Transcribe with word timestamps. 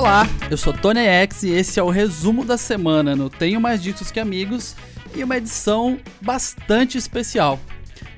Olá, 0.00 0.26
eu 0.50 0.56
sou 0.56 0.72
Tony 0.72 1.00
X 1.00 1.42
e 1.42 1.50
esse 1.50 1.78
é 1.78 1.82
o 1.82 1.90
resumo 1.90 2.42
da 2.42 2.56
semana 2.56 3.14
no 3.14 3.28
Tenho 3.28 3.60
Mais 3.60 3.82
Ditos 3.82 4.10
Que 4.10 4.18
Amigos 4.18 4.74
e 5.14 5.22
uma 5.22 5.36
edição 5.36 5.98
bastante 6.22 6.96
especial. 6.96 7.60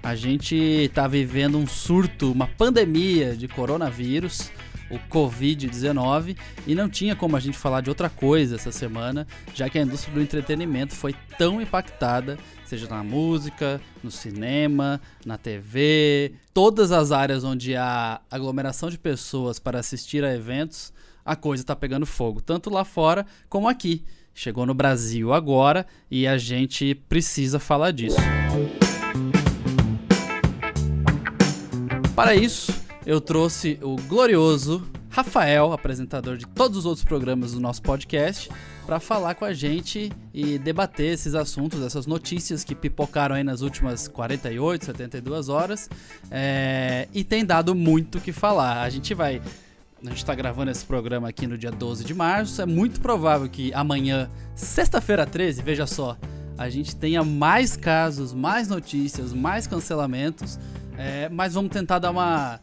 A 0.00 0.14
gente 0.14 0.54
está 0.54 1.08
vivendo 1.08 1.58
um 1.58 1.66
surto, 1.66 2.30
uma 2.30 2.46
pandemia 2.46 3.34
de 3.36 3.48
coronavírus, 3.48 4.52
o 4.92 4.98
Covid-19, 5.12 6.36
e 6.68 6.74
não 6.76 6.88
tinha 6.88 7.16
como 7.16 7.36
a 7.36 7.40
gente 7.40 7.58
falar 7.58 7.80
de 7.80 7.88
outra 7.88 8.08
coisa 8.08 8.54
essa 8.54 8.70
semana, 8.70 9.26
já 9.52 9.68
que 9.68 9.76
a 9.76 9.82
indústria 9.82 10.14
do 10.14 10.22
entretenimento 10.22 10.94
foi 10.94 11.12
tão 11.36 11.60
impactada, 11.60 12.38
seja 12.72 12.88
na 12.88 13.04
música, 13.04 13.78
no 14.02 14.10
cinema, 14.10 14.98
na 15.26 15.36
TV, 15.36 16.32
todas 16.54 16.90
as 16.90 17.12
áreas 17.12 17.44
onde 17.44 17.76
há 17.76 18.18
aglomeração 18.30 18.88
de 18.88 18.96
pessoas 18.96 19.58
para 19.58 19.78
assistir 19.78 20.24
a 20.24 20.34
eventos, 20.34 20.90
a 21.22 21.36
coisa 21.36 21.62
está 21.62 21.76
pegando 21.76 22.06
fogo, 22.06 22.40
tanto 22.40 22.70
lá 22.70 22.82
fora 22.82 23.26
como 23.46 23.68
aqui. 23.68 24.02
Chegou 24.34 24.64
no 24.64 24.72
Brasil 24.72 25.34
agora 25.34 25.86
e 26.10 26.26
a 26.26 26.38
gente 26.38 26.94
precisa 26.94 27.58
falar 27.58 27.90
disso. 27.90 28.16
Para 32.16 32.34
isso, 32.34 32.72
eu 33.04 33.20
trouxe 33.20 33.78
o 33.82 33.96
glorioso 33.96 34.82
Rafael, 35.12 35.74
apresentador 35.74 36.38
de 36.38 36.46
todos 36.46 36.78
os 36.78 36.86
outros 36.86 37.04
programas 37.04 37.52
do 37.52 37.60
nosso 37.60 37.82
podcast, 37.82 38.48
para 38.86 38.98
falar 38.98 39.34
com 39.34 39.44
a 39.44 39.52
gente 39.52 40.10
e 40.32 40.58
debater 40.58 41.12
esses 41.12 41.34
assuntos, 41.34 41.82
essas 41.82 42.06
notícias 42.06 42.64
que 42.64 42.74
pipocaram 42.74 43.34
aí 43.34 43.44
nas 43.44 43.60
últimas 43.60 44.08
48, 44.08 44.86
72 44.86 45.50
horas 45.50 45.90
é, 46.30 47.06
e 47.12 47.22
tem 47.22 47.44
dado 47.44 47.74
muito 47.74 48.16
o 48.16 48.20
que 48.22 48.32
falar. 48.32 48.80
A 48.80 48.88
gente 48.88 49.12
vai. 49.12 49.42
A 50.02 50.08
gente 50.08 50.16
está 50.16 50.34
gravando 50.34 50.70
esse 50.70 50.84
programa 50.84 51.28
aqui 51.28 51.46
no 51.46 51.58
dia 51.58 51.70
12 51.70 52.04
de 52.04 52.14
março. 52.14 52.62
É 52.62 52.66
muito 52.66 52.98
provável 52.98 53.48
que 53.50 53.72
amanhã, 53.74 54.30
sexta-feira 54.54 55.26
13, 55.26 55.62
veja 55.62 55.86
só, 55.86 56.16
a 56.56 56.70
gente 56.70 56.96
tenha 56.96 57.22
mais 57.22 57.76
casos, 57.76 58.32
mais 58.32 58.66
notícias, 58.66 59.34
mais 59.34 59.66
cancelamentos. 59.66 60.58
É, 60.96 61.28
mas 61.28 61.52
vamos 61.52 61.70
tentar 61.70 61.98
dar 61.98 62.10
uma 62.10 62.60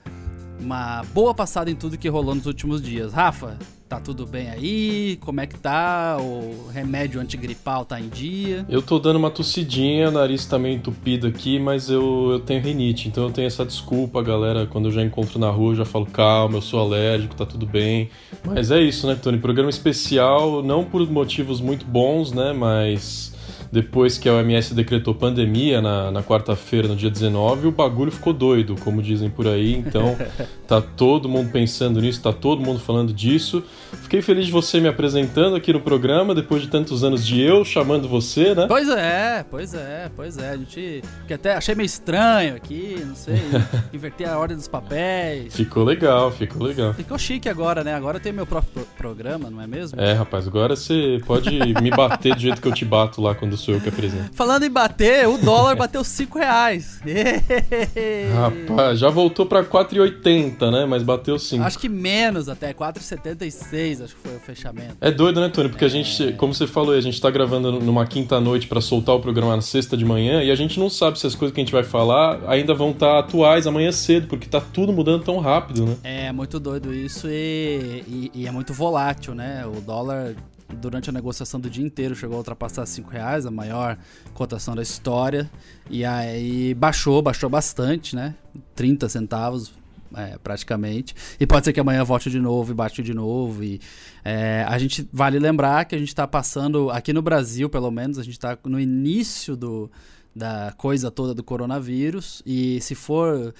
uma 0.59 1.03
boa 1.13 1.33
passada 1.33 1.69
em 1.71 1.75
tudo 1.75 1.97
que 1.97 2.09
rolou 2.09 2.35
nos 2.35 2.45
últimos 2.45 2.81
dias. 2.81 3.13
Rafa, 3.13 3.57
tá 3.87 3.99
tudo 3.99 4.25
bem 4.25 4.49
aí? 4.49 5.17
Como 5.21 5.41
é 5.41 5.47
que 5.47 5.57
tá? 5.57 6.17
O 6.19 6.67
remédio 6.71 7.19
antigripal 7.19 7.85
tá 7.85 7.99
em 7.99 8.07
dia? 8.07 8.65
Eu 8.69 8.81
tô 8.81 8.99
dando 8.99 9.15
uma 9.15 9.31
tossidinha, 9.31 10.11
nariz 10.11 10.45
tá 10.45 10.59
meio 10.59 10.75
entupido 10.75 11.25
aqui, 11.25 11.59
mas 11.59 11.89
eu, 11.89 12.29
eu 12.33 12.39
tenho 12.39 12.61
rinite, 12.61 13.07
então 13.07 13.23
eu 13.25 13.31
tenho 13.31 13.47
essa 13.47 13.65
desculpa, 13.65 14.21
galera. 14.21 14.67
Quando 14.67 14.85
eu 14.85 14.91
já 14.91 15.01
encontro 15.01 15.39
na 15.39 15.49
rua, 15.49 15.71
eu 15.71 15.77
já 15.77 15.85
falo, 15.85 16.05
calma, 16.05 16.57
eu 16.57 16.61
sou 16.61 16.79
alérgico, 16.79 17.35
tá 17.35 17.45
tudo 17.45 17.65
bem. 17.65 18.09
Mas 18.45 18.69
é 18.69 18.79
isso, 18.79 19.07
né, 19.07 19.15
Tony? 19.15 19.39
Programa 19.39 19.69
especial, 19.69 20.61
não 20.61 20.83
por 20.83 21.09
motivos 21.09 21.59
muito 21.59 21.85
bons, 21.85 22.31
né, 22.31 22.53
mas 22.53 23.33
depois 23.71 24.17
que 24.17 24.27
a 24.27 24.33
OMS 24.33 24.73
decretou 24.73 25.13
pandemia 25.13 25.81
na, 25.81 26.11
na 26.11 26.23
quarta-feira, 26.23 26.87
no 26.87 26.95
dia 26.95 27.09
19, 27.09 27.67
o 27.67 27.71
bagulho 27.71 28.11
ficou 28.11 28.33
doido, 28.33 28.75
como 28.79 29.01
dizem 29.01 29.29
por 29.29 29.47
aí. 29.47 29.75
Então, 29.75 30.17
tá 30.67 30.81
todo 30.81 31.29
mundo 31.29 31.51
pensando 31.51 32.01
nisso, 32.01 32.21
tá 32.21 32.33
todo 32.33 32.61
mundo 32.61 32.79
falando 32.79 33.13
disso. 33.13 33.63
Fiquei 34.03 34.21
feliz 34.21 34.47
de 34.47 34.51
você 34.51 34.79
me 34.79 34.87
apresentando 34.87 35.55
aqui 35.55 35.71
no 35.71 35.79
programa, 35.79 36.33
depois 36.33 36.61
de 36.61 36.67
tantos 36.67 37.03
anos 37.03 37.25
de 37.25 37.39
eu 37.41 37.63
chamando 37.63 38.07
você, 38.07 38.55
né? 38.55 38.65
Pois 38.67 38.89
é, 38.89 39.45
pois 39.49 39.73
é, 39.73 40.11
pois 40.15 40.37
é. 40.37 40.49
A 40.49 40.57
gente. 40.57 41.03
Que 41.27 41.33
até 41.33 41.53
achei 41.53 41.75
meio 41.75 41.85
estranho 41.85 42.55
aqui, 42.55 43.03
não 43.05 43.15
sei. 43.15 43.39
inverter 43.93 44.27
a 44.29 44.37
ordem 44.37 44.57
dos 44.57 44.67
papéis. 44.67 45.55
Ficou 45.55 45.83
legal, 45.83 46.31
ficou 46.31 46.65
legal. 46.65 46.93
Ficou 46.93 47.17
chique 47.19 47.47
agora, 47.47 47.83
né? 47.83 47.93
Agora 47.93 48.17
eu 48.17 48.21
tenho 48.21 48.35
meu 48.35 48.47
próprio 48.47 48.87
programa, 48.97 49.49
não 49.49 49.61
é 49.61 49.67
mesmo? 49.67 49.99
É, 50.01 50.13
rapaz, 50.13 50.47
agora 50.47 50.75
você 50.75 51.21
pode 51.25 51.51
me 51.81 51.91
bater 51.91 52.33
do 52.33 52.41
jeito 52.41 52.61
que 52.61 52.67
eu 52.67 52.73
te 52.73 52.85
bato 52.85 53.21
lá 53.21 53.35
quando 53.35 53.58
sou 53.59 53.75
eu 53.75 53.81
que 53.81 53.89
apresento. 53.89 54.31
Falando 54.33 54.63
em 54.63 54.69
bater, 54.69 55.27
o 55.27 55.37
dólar 55.37 55.75
bateu 55.75 56.03
5 56.03 56.39
reais. 56.39 56.99
Rapaz, 58.35 58.99
já 58.99 59.09
voltou 59.09 59.45
pra 59.45 59.63
4,80, 59.63 60.71
né? 60.71 60.85
Mas 60.85 61.03
bateu 61.03 61.37
5. 61.37 61.63
Acho 61.63 61.79
que 61.79 61.89
menos 61.89 62.49
até, 62.49 62.73
4,76 62.73 64.03
acho 64.03 64.15
que 64.15 64.21
foi 64.21 64.35
o 64.35 64.39
fechamento. 64.39 64.95
É 65.01 65.11
doido, 65.11 65.39
né, 65.39 65.49
Tony? 65.49 65.69
Porque 65.69 65.85
a 65.85 65.89
gente, 65.89 66.33
como 66.33 66.53
você 66.53 66.65
falou, 66.65 66.93
a 66.93 67.01
gente 67.01 67.19
tá 67.19 67.29
gravando 67.29 67.79
numa 67.79 68.05
quinta-noite 68.05 68.67
para 68.67 68.81
soltar 68.81 69.15
o 69.15 69.19
programa 69.19 69.55
na 69.55 69.61
sexta 69.61 69.95
de 69.95 70.05
manhã 70.05 70.41
e 70.43 70.51
a 70.51 70.55
gente 70.55 70.79
não 70.79 70.89
sabe 70.89 71.19
se 71.19 71.27
as 71.27 71.35
coisas 71.35 71.53
que 71.53 71.61
a 71.61 71.63
gente 71.63 71.73
vai 71.73 71.83
falar 71.83 72.39
ainda 72.47 72.73
vão 72.73 72.91
estar 72.91 73.13
tá 73.13 73.19
atuais 73.19 73.67
amanhã 73.67 73.91
cedo, 73.91 74.27
porque 74.27 74.47
tá 74.47 74.61
tudo 74.61 74.93
mudando 74.93 75.23
tão 75.23 75.39
rápido, 75.39 75.85
né? 75.85 75.95
É 76.03 76.31
muito 76.31 76.59
doido 76.59 76.93
isso 76.93 77.27
e, 77.27 78.03
e, 78.07 78.31
e 78.33 78.47
é 78.47 78.51
muito 78.51 78.73
volátil, 78.73 79.35
né? 79.35 79.65
O 79.65 79.81
dólar 79.81 80.35
durante 80.77 81.09
a 81.09 81.13
negociação 81.13 81.59
do 81.59 81.69
dia 81.69 81.85
inteiro 81.85 82.15
chegou 82.15 82.35
a 82.35 82.37
ultrapassar 82.39 82.85
5 82.85 83.09
reais, 83.09 83.45
a 83.45 83.51
maior 83.51 83.97
cotação 84.33 84.75
da 84.75 84.81
história. 84.81 85.49
E 85.89 86.05
aí 86.05 86.73
baixou, 86.73 87.21
baixou 87.21 87.49
bastante, 87.49 88.15
né? 88.15 88.35
30 88.75 89.09
centavos. 89.09 89.73
É, 90.15 90.39
praticamente. 90.39 91.15
E 91.39 91.45
pode 91.45 91.65
ser 91.65 91.71
que 91.71 91.79
amanhã 91.79 92.03
volte 92.03 92.31
de 92.31 92.39
novo 92.39 92.71
e 92.71 92.73
baixe 92.73 93.03
de 93.03 93.13
novo. 93.13 93.63
E 93.63 93.79
é, 94.25 94.65
a 94.67 94.75
gente 94.79 95.07
vale 95.13 95.37
lembrar 95.37 95.85
que 95.85 95.93
a 95.93 95.99
gente 95.99 96.07
está 96.07 96.27
passando, 96.27 96.89
aqui 96.89 97.13
no 97.13 97.21
Brasil, 97.21 97.69
pelo 97.69 97.91
menos, 97.91 98.17
a 98.17 98.23
gente 98.23 98.33
está 98.33 98.57
no 98.65 98.79
início 98.79 99.55
do, 99.55 99.87
da 100.35 100.73
coisa 100.77 101.11
toda 101.11 101.35
do 101.35 101.43
coronavírus. 101.43 102.41
E 102.43 102.81
se 102.81 102.95
for 102.95 103.53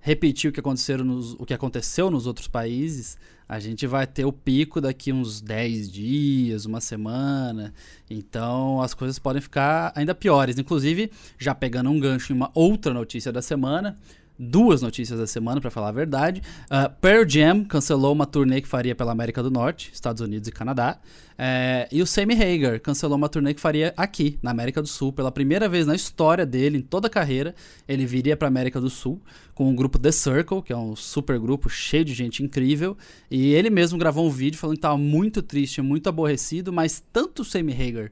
repetir 0.00 0.50
o 0.50 0.52
que, 0.52 0.58
aconteceram 0.58 1.04
nos, 1.04 1.34
o 1.34 1.46
que 1.46 1.54
aconteceu 1.54 2.10
nos 2.10 2.26
outros 2.26 2.48
países, 2.48 3.16
a 3.52 3.58
gente 3.58 3.86
vai 3.86 4.06
ter 4.06 4.24
o 4.24 4.32
pico 4.32 4.80
daqui 4.80 5.12
uns 5.12 5.42
10 5.42 5.92
dias, 5.92 6.64
uma 6.64 6.80
semana. 6.80 7.74
Então 8.08 8.80
as 8.80 8.94
coisas 8.94 9.18
podem 9.18 9.42
ficar 9.42 9.92
ainda 9.94 10.14
piores. 10.14 10.58
Inclusive, 10.58 11.10
já 11.38 11.54
pegando 11.54 11.90
um 11.90 12.00
gancho 12.00 12.32
em 12.32 12.36
uma 12.36 12.50
outra 12.54 12.94
notícia 12.94 13.30
da 13.30 13.42
semana, 13.42 13.98
duas 14.42 14.82
notícias 14.82 15.18
da 15.18 15.26
semana, 15.26 15.60
para 15.60 15.70
falar 15.70 15.88
a 15.88 15.92
verdade. 15.92 16.42
Uh, 16.64 16.90
Pearl 17.00 17.28
Jam 17.28 17.64
cancelou 17.64 18.12
uma 18.12 18.26
turnê 18.26 18.60
que 18.60 18.68
faria 18.68 18.94
pela 18.94 19.12
América 19.12 19.42
do 19.42 19.50
Norte, 19.50 19.90
Estados 19.92 20.20
Unidos 20.20 20.48
e 20.48 20.52
Canadá. 20.52 20.98
É, 21.38 21.88
e 21.90 22.02
o 22.02 22.06
Sammy 22.06 22.34
Hagar 22.34 22.78
cancelou 22.80 23.16
uma 23.16 23.28
turnê 23.28 23.54
que 23.54 23.60
faria 23.60 23.94
aqui, 23.96 24.38
na 24.42 24.50
América 24.50 24.82
do 24.82 24.88
Sul. 24.88 25.12
Pela 25.12 25.30
primeira 25.30 25.68
vez 25.68 25.86
na 25.86 25.94
história 25.94 26.44
dele, 26.44 26.78
em 26.78 26.82
toda 26.82 27.06
a 27.06 27.10
carreira, 27.10 27.54
ele 27.88 28.04
viria 28.04 28.36
para 28.36 28.48
América 28.48 28.80
do 28.80 28.90
Sul 28.90 29.20
com 29.54 29.70
o 29.70 29.74
grupo 29.74 29.98
The 29.98 30.12
Circle, 30.12 30.62
que 30.62 30.72
é 30.72 30.76
um 30.76 30.94
super 30.96 31.38
grupo 31.38 31.68
cheio 31.68 32.04
de 32.04 32.14
gente 32.14 32.42
incrível. 32.42 32.96
E 33.30 33.54
ele 33.54 33.70
mesmo 33.70 33.98
gravou 33.98 34.26
um 34.26 34.30
vídeo 34.30 34.58
falando 34.58 34.76
que 34.76 34.78
estava 34.78 34.98
muito 34.98 35.42
triste, 35.42 35.80
muito 35.80 36.08
aborrecido, 36.08 36.72
mas 36.72 37.02
tanto 37.12 37.42
o 37.42 37.44
Sammy 37.44 37.72
Hagar 37.72 38.10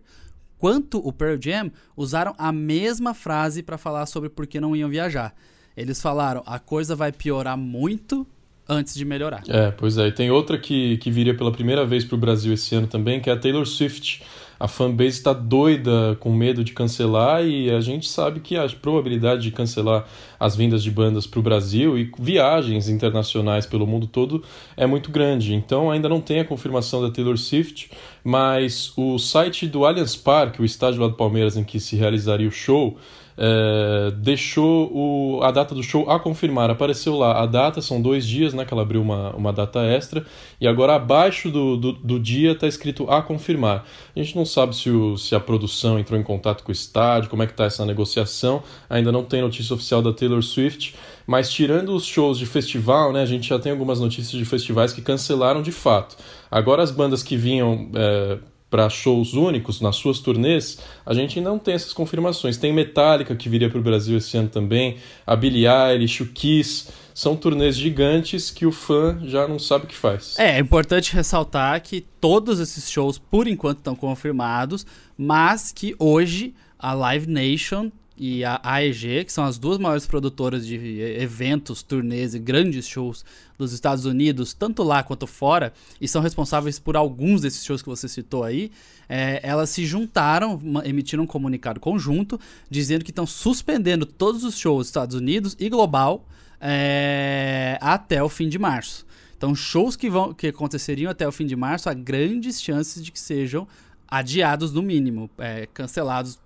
quanto 0.58 0.98
o 0.98 1.10
Pearl 1.10 1.38
Jam 1.40 1.72
usaram 1.96 2.34
a 2.36 2.52
mesma 2.52 3.14
frase 3.14 3.62
para 3.62 3.78
falar 3.78 4.04
sobre 4.06 4.28
por 4.28 4.46
que 4.46 4.60
não 4.60 4.76
iam 4.76 4.90
viajar. 4.90 5.34
Eles 5.76 6.00
falaram: 6.00 6.42
a 6.46 6.58
coisa 6.58 6.94
vai 6.94 7.12
piorar 7.12 7.56
muito 7.56 8.26
antes 8.70 8.94
de 8.94 9.04
melhorar. 9.04 9.42
É, 9.48 9.72
pois 9.72 9.98
é. 9.98 10.06
E 10.06 10.12
tem 10.12 10.30
outra 10.30 10.56
que, 10.56 10.96
que 10.98 11.10
viria 11.10 11.36
pela 11.36 11.50
primeira 11.50 11.84
vez 11.84 12.04
para 12.04 12.14
o 12.14 12.18
Brasil 12.18 12.52
esse 12.52 12.74
ano 12.74 12.86
também, 12.86 13.20
que 13.20 13.28
é 13.28 13.32
a 13.32 13.36
Taylor 13.36 13.66
Swift. 13.66 14.22
A 14.60 14.68
fanbase 14.68 15.08
está 15.08 15.32
doida, 15.32 16.18
com 16.20 16.30
medo 16.30 16.62
de 16.62 16.74
cancelar, 16.74 17.42
e 17.42 17.70
a 17.70 17.80
gente 17.80 18.06
sabe 18.06 18.40
que 18.40 18.58
a 18.58 18.68
probabilidade 18.68 19.42
de 19.42 19.50
cancelar 19.50 20.06
as 20.38 20.54
vendas 20.54 20.82
de 20.82 20.90
bandas 20.90 21.26
para 21.26 21.40
o 21.40 21.42
Brasil 21.42 21.98
e 21.98 22.12
viagens 22.18 22.86
internacionais 22.86 23.64
pelo 23.64 23.86
mundo 23.86 24.06
todo 24.06 24.44
é 24.76 24.86
muito 24.86 25.10
grande. 25.10 25.54
Então 25.54 25.90
ainda 25.90 26.10
não 26.10 26.20
tem 26.20 26.40
a 26.40 26.44
confirmação 26.44 27.00
da 27.00 27.10
Taylor 27.10 27.38
Swift, 27.38 27.90
mas 28.22 28.92
o 28.98 29.18
site 29.18 29.66
do 29.66 29.86
Allianz 29.86 30.14
Parque, 30.14 30.60
o 30.60 30.64
estádio 30.64 31.00
lá 31.00 31.08
do 31.08 31.14
Palmeiras 31.14 31.56
em 31.56 31.64
que 31.64 31.80
se 31.80 31.96
realizaria 31.96 32.46
o 32.46 32.52
show, 32.52 32.98
é, 33.42 34.10
deixou 34.10 34.90
o, 34.92 35.42
a 35.42 35.50
data 35.50 35.74
do 35.74 35.82
show 35.82 36.10
a 36.10 36.20
confirmar. 36.20 36.68
Apareceu 36.68 37.16
lá 37.16 37.42
a 37.42 37.46
data, 37.46 37.80
são 37.80 38.00
dois 38.00 38.26
dias, 38.26 38.52
né? 38.52 38.66
Que 38.66 38.74
ela 38.74 38.82
abriu 38.82 39.00
uma, 39.00 39.34
uma 39.34 39.50
data 39.50 39.80
extra. 39.80 40.26
E 40.60 40.68
agora 40.68 40.94
abaixo 40.94 41.50
do, 41.50 41.74
do, 41.78 41.92
do 41.92 42.20
dia 42.20 42.52
está 42.52 42.68
escrito 42.68 43.10
a 43.10 43.22
confirmar. 43.22 43.86
A 44.14 44.18
gente 44.22 44.36
não 44.36 44.44
sabe 44.44 44.76
se, 44.76 44.90
o, 44.90 45.16
se 45.16 45.34
a 45.34 45.40
produção 45.40 45.98
entrou 45.98 46.20
em 46.20 46.22
contato 46.22 46.62
com 46.62 46.70
o 46.70 46.72
estádio, 46.72 47.30
como 47.30 47.42
é 47.42 47.46
que 47.46 47.52
está 47.52 47.64
essa 47.64 47.86
negociação. 47.86 48.62
Ainda 48.90 49.10
não 49.10 49.24
tem 49.24 49.40
notícia 49.40 49.74
oficial 49.74 50.02
da 50.02 50.12
Taylor 50.12 50.42
Swift. 50.42 50.94
Mas 51.26 51.50
tirando 51.50 51.94
os 51.94 52.04
shows 52.04 52.38
de 52.38 52.44
festival, 52.44 53.10
né? 53.10 53.22
A 53.22 53.26
gente 53.26 53.48
já 53.48 53.58
tem 53.58 53.72
algumas 53.72 54.00
notícias 54.00 54.32
de 54.32 54.44
festivais 54.44 54.92
que 54.92 55.00
cancelaram 55.00 55.62
de 55.62 55.72
fato. 55.72 56.14
Agora 56.50 56.82
as 56.82 56.90
bandas 56.90 57.22
que 57.22 57.38
vinham 57.38 57.88
é, 57.94 58.38
para 58.70 58.88
shows 58.88 59.34
únicos 59.34 59.80
nas 59.80 59.96
suas 59.96 60.20
turnês, 60.20 60.78
a 61.04 61.12
gente 61.12 61.40
não 61.40 61.58
tem 61.58 61.74
essas 61.74 61.92
confirmações. 61.92 62.56
Tem 62.56 62.72
Metallica 62.72 63.34
que 63.34 63.48
viria 63.48 63.68
para 63.68 63.80
o 63.80 63.82
Brasil 63.82 64.16
esse 64.16 64.36
ano 64.36 64.48
também, 64.48 64.96
a 65.26 65.34
Billie 65.34 65.66
Eilish, 65.66 66.22
o 66.22 66.26
Kiss, 66.26 66.88
são 67.12 67.36
turnês 67.36 67.76
gigantes 67.76 68.50
que 68.50 68.64
o 68.64 68.72
fã 68.72 69.18
já 69.24 69.46
não 69.48 69.58
sabe 69.58 69.84
o 69.84 69.88
que 69.88 69.96
faz. 69.96 70.38
É, 70.38 70.56
é 70.56 70.58
importante 70.60 71.12
ressaltar 71.12 71.82
que 71.82 72.00
todos 72.20 72.60
esses 72.60 72.88
shows 72.90 73.18
por 73.18 73.48
enquanto 73.48 73.78
estão 73.78 73.96
confirmados, 73.96 74.86
mas 75.18 75.72
que 75.72 75.94
hoje 75.98 76.54
a 76.78 76.94
Live 76.94 77.26
Nation 77.26 77.90
e 78.22 78.44
a 78.44 78.60
AEG, 78.62 79.24
que 79.24 79.32
são 79.32 79.44
as 79.44 79.56
duas 79.56 79.78
maiores 79.78 80.06
produtoras 80.06 80.66
de 80.66 81.00
eventos, 81.00 81.82
turnês 81.82 82.34
e 82.34 82.38
grandes 82.38 82.86
shows 82.86 83.24
dos 83.56 83.72
Estados 83.72 84.04
Unidos, 84.04 84.52
tanto 84.52 84.82
lá 84.82 85.02
quanto 85.02 85.26
fora, 85.26 85.72
e 85.98 86.06
são 86.06 86.20
responsáveis 86.20 86.78
por 86.78 86.98
alguns 86.98 87.40
desses 87.40 87.64
shows 87.64 87.80
que 87.80 87.88
você 87.88 88.06
citou 88.06 88.44
aí, 88.44 88.70
é, 89.08 89.40
elas 89.42 89.70
se 89.70 89.86
juntaram, 89.86 90.60
emitiram 90.84 91.24
um 91.24 91.26
comunicado 91.26 91.80
conjunto, 91.80 92.38
dizendo 92.68 93.06
que 93.06 93.10
estão 93.10 93.26
suspendendo 93.26 94.04
todos 94.04 94.44
os 94.44 94.58
shows 94.58 94.80
dos 94.80 94.88
Estados 94.88 95.16
Unidos 95.16 95.56
e 95.58 95.70
global 95.70 96.28
é, 96.60 97.78
até 97.80 98.22
o 98.22 98.28
fim 98.28 98.50
de 98.50 98.58
março. 98.58 99.06
Então, 99.34 99.54
shows 99.54 99.96
que, 99.96 100.10
vão, 100.10 100.34
que 100.34 100.48
aconteceriam 100.48 101.10
até 101.10 101.26
o 101.26 101.32
fim 101.32 101.46
de 101.46 101.56
março, 101.56 101.88
há 101.88 101.94
grandes 101.94 102.60
chances 102.60 103.02
de 103.02 103.10
que 103.10 103.18
sejam 103.18 103.66
adiados 104.06 104.72
no 104.72 104.82
mínimo, 104.82 105.30
é, 105.38 105.66
cancelados 105.72 106.38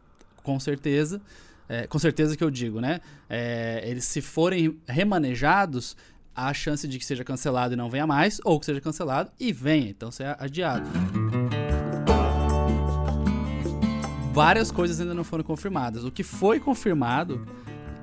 com 0.44 0.60
certeza. 0.60 1.20
É, 1.68 1.86
com 1.86 1.98
certeza 1.98 2.36
que 2.36 2.44
eu 2.44 2.50
digo, 2.50 2.80
né? 2.80 3.00
É, 3.28 3.82
eles 3.84 4.04
se 4.04 4.20
forem 4.20 4.78
remanejados, 4.86 5.96
há 6.34 6.48
a 6.48 6.54
chance 6.54 6.86
de 6.86 6.98
que 6.98 7.04
seja 7.04 7.24
cancelado 7.24 7.74
e 7.74 7.76
não 7.76 7.88
venha 7.88 8.06
mais, 8.06 8.40
ou 8.44 8.58
que 8.60 8.66
seja 8.66 8.80
cancelado 8.80 9.30
e 9.38 9.52
venha, 9.52 9.88
então 9.88 10.10
seja 10.10 10.36
adiado. 10.38 10.88
Várias 14.32 14.70
coisas 14.70 15.00
ainda 15.00 15.14
não 15.14 15.24
foram 15.24 15.44
confirmadas. 15.44 16.04
O 16.04 16.10
que 16.10 16.24
foi 16.24 16.58
confirmado 16.58 17.46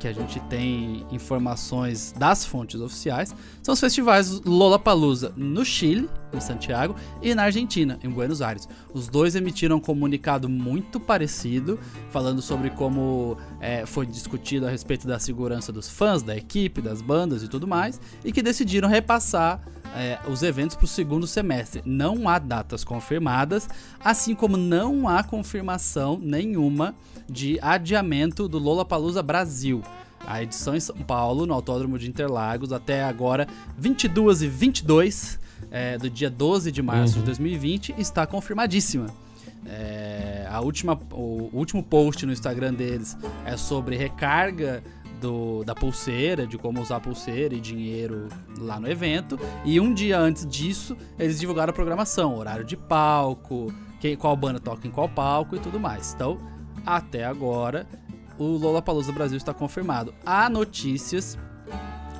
que 0.01 0.07
a 0.07 0.13
gente 0.13 0.39
tem 0.41 1.05
informações 1.11 2.11
das 2.17 2.43
fontes 2.43 2.81
oficiais, 2.81 3.35
são 3.61 3.73
os 3.73 3.79
festivais 3.79 4.41
Lollapalooza 4.41 5.31
no 5.37 5.63
Chile, 5.63 6.09
em 6.33 6.39
Santiago, 6.39 6.95
e 7.21 7.33
na 7.35 7.43
Argentina, 7.43 7.99
em 8.03 8.09
Buenos 8.09 8.41
Aires. 8.41 8.67
Os 8.93 9.07
dois 9.07 9.35
emitiram 9.35 9.77
um 9.77 9.79
comunicado 9.79 10.47
muito 10.49 10.99
parecido, 10.99 11.79
falando 12.09 12.41
sobre 12.41 12.69
como 12.69 13.37
é, 13.59 13.85
foi 13.85 14.05
discutido 14.05 14.67
a 14.67 14.69
respeito 14.69 15.07
da 15.07 15.19
segurança 15.19 15.71
dos 15.71 15.89
fãs, 15.89 16.21
da 16.21 16.35
equipe, 16.35 16.81
das 16.81 17.01
bandas 17.01 17.43
e 17.43 17.47
tudo 17.47 17.67
mais, 17.67 17.99
e 18.23 18.31
que 18.31 18.41
decidiram 18.41 18.87
repassar 18.87 19.61
é, 19.95 20.19
os 20.27 20.43
eventos 20.43 20.75
para 20.75 20.85
o 20.85 20.87
segundo 20.87 21.27
semestre. 21.27 21.81
Não 21.85 22.27
há 22.27 22.39
datas 22.39 22.83
confirmadas, 22.83 23.67
assim 23.99 24.33
como 24.33 24.57
não 24.57 25.07
há 25.07 25.23
confirmação 25.23 26.19
nenhuma 26.21 26.95
de 27.29 27.59
adiamento 27.61 28.47
do 28.47 28.57
Lollapalooza 28.57 29.21
Brasil. 29.21 29.81
A 30.25 30.43
edição 30.43 30.75
em 30.75 30.79
São 30.79 30.97
Paulo, 30.97 31.45
no 31.45 31.53
Autódromo 31.53 31.97
de 31.97 32.07
Interlagos, 32.07 32.71
até 32.71 33.03
agora 33.03 33.47
22 33.77 34.43
e 34.43 34.47
22 34.47 35.40
é, 35.69 35.97
do 35.97 36.09
dia 36.09 36.29
12 36.29 36.71
de 36.71 36.81
março 36.81 37.15
uhum. 37.15 37.21
de 37.21 37.25
2020, 37.27 37.95
está 37.97 38.25
confirmadíssima. 38.25 39.07
É, 39.65 40.47
a 40.49 40.59
última, 40.59 40.99
o, 41.11 41.49
último 41.53 41.83
post 41.83 42.25
no 42.25 42.31
Instagram 42.31 42.73
deles 42.73 43.17
é 43.45 43.55
sobre 43.55 43.95
recarga 43.95 44.83
do, 45.19 45.63
da 45.63 45.75
pulseira, 45.75 46.47
de 46.47 46.57
como 46.57 46.81
usar 46.81 46.97
a 46.97 46.99
pulseira 46.99 47.53
e 47.53 47.59
dinheiro 47.59 48.27
lá 48.57 48.79
no 48.79 48.89
evento. 48.89 49.39
E 49.63 49.79
um 49.79 49.93
dia 49.93 50.19
antes 50.19 50.45
disso, 50.45 50.97
eles 51.17 51.39
divulgaram 51.39 51.69
a 51.69 51.73
programação, 51.73 52.35
horário 52.35 52.65
de 52.65 52.75
palco, 52.75 53.71
quem, 53.99 54.15
qual 54.15 54.35
banda 54.35 54.59
toca 54.59 54.87
em 54.87 54.91
qual 54.91 55.07
palco 55.07 55.55
e 55.55 55.59
tudo 55.59 55.79
mais. 55.79 56.13
Então, 56.13 56.37
até 56.85 57.23
agora, 57.23 57.87
o 58.37 58.57
Lollapalooza 58.57 59.11
Brasil 59.11 59.37
está 59.37 59.53
confirmado. 59.53 60.13
Há 60.25 60.49
notícias 60.49 61.37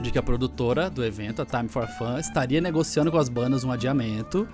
de 0.02 0.12
que 0.12 0.18
a 0.18 0.24
produtora 0.24 0.90
do 0.90 1.04
evento, 1.04 1.42
a 1.42 1.46
Time 1.46 1.70
for 1.70 1.88
Fun, 1.88 2.18
estaria 2.18 2.60
negociando 2.60 3.12
com 3.12 3.18
as 3.18 3.30
bandas 3.30 3.64
um 3.64 3.72
adiamento. 3.72 4.48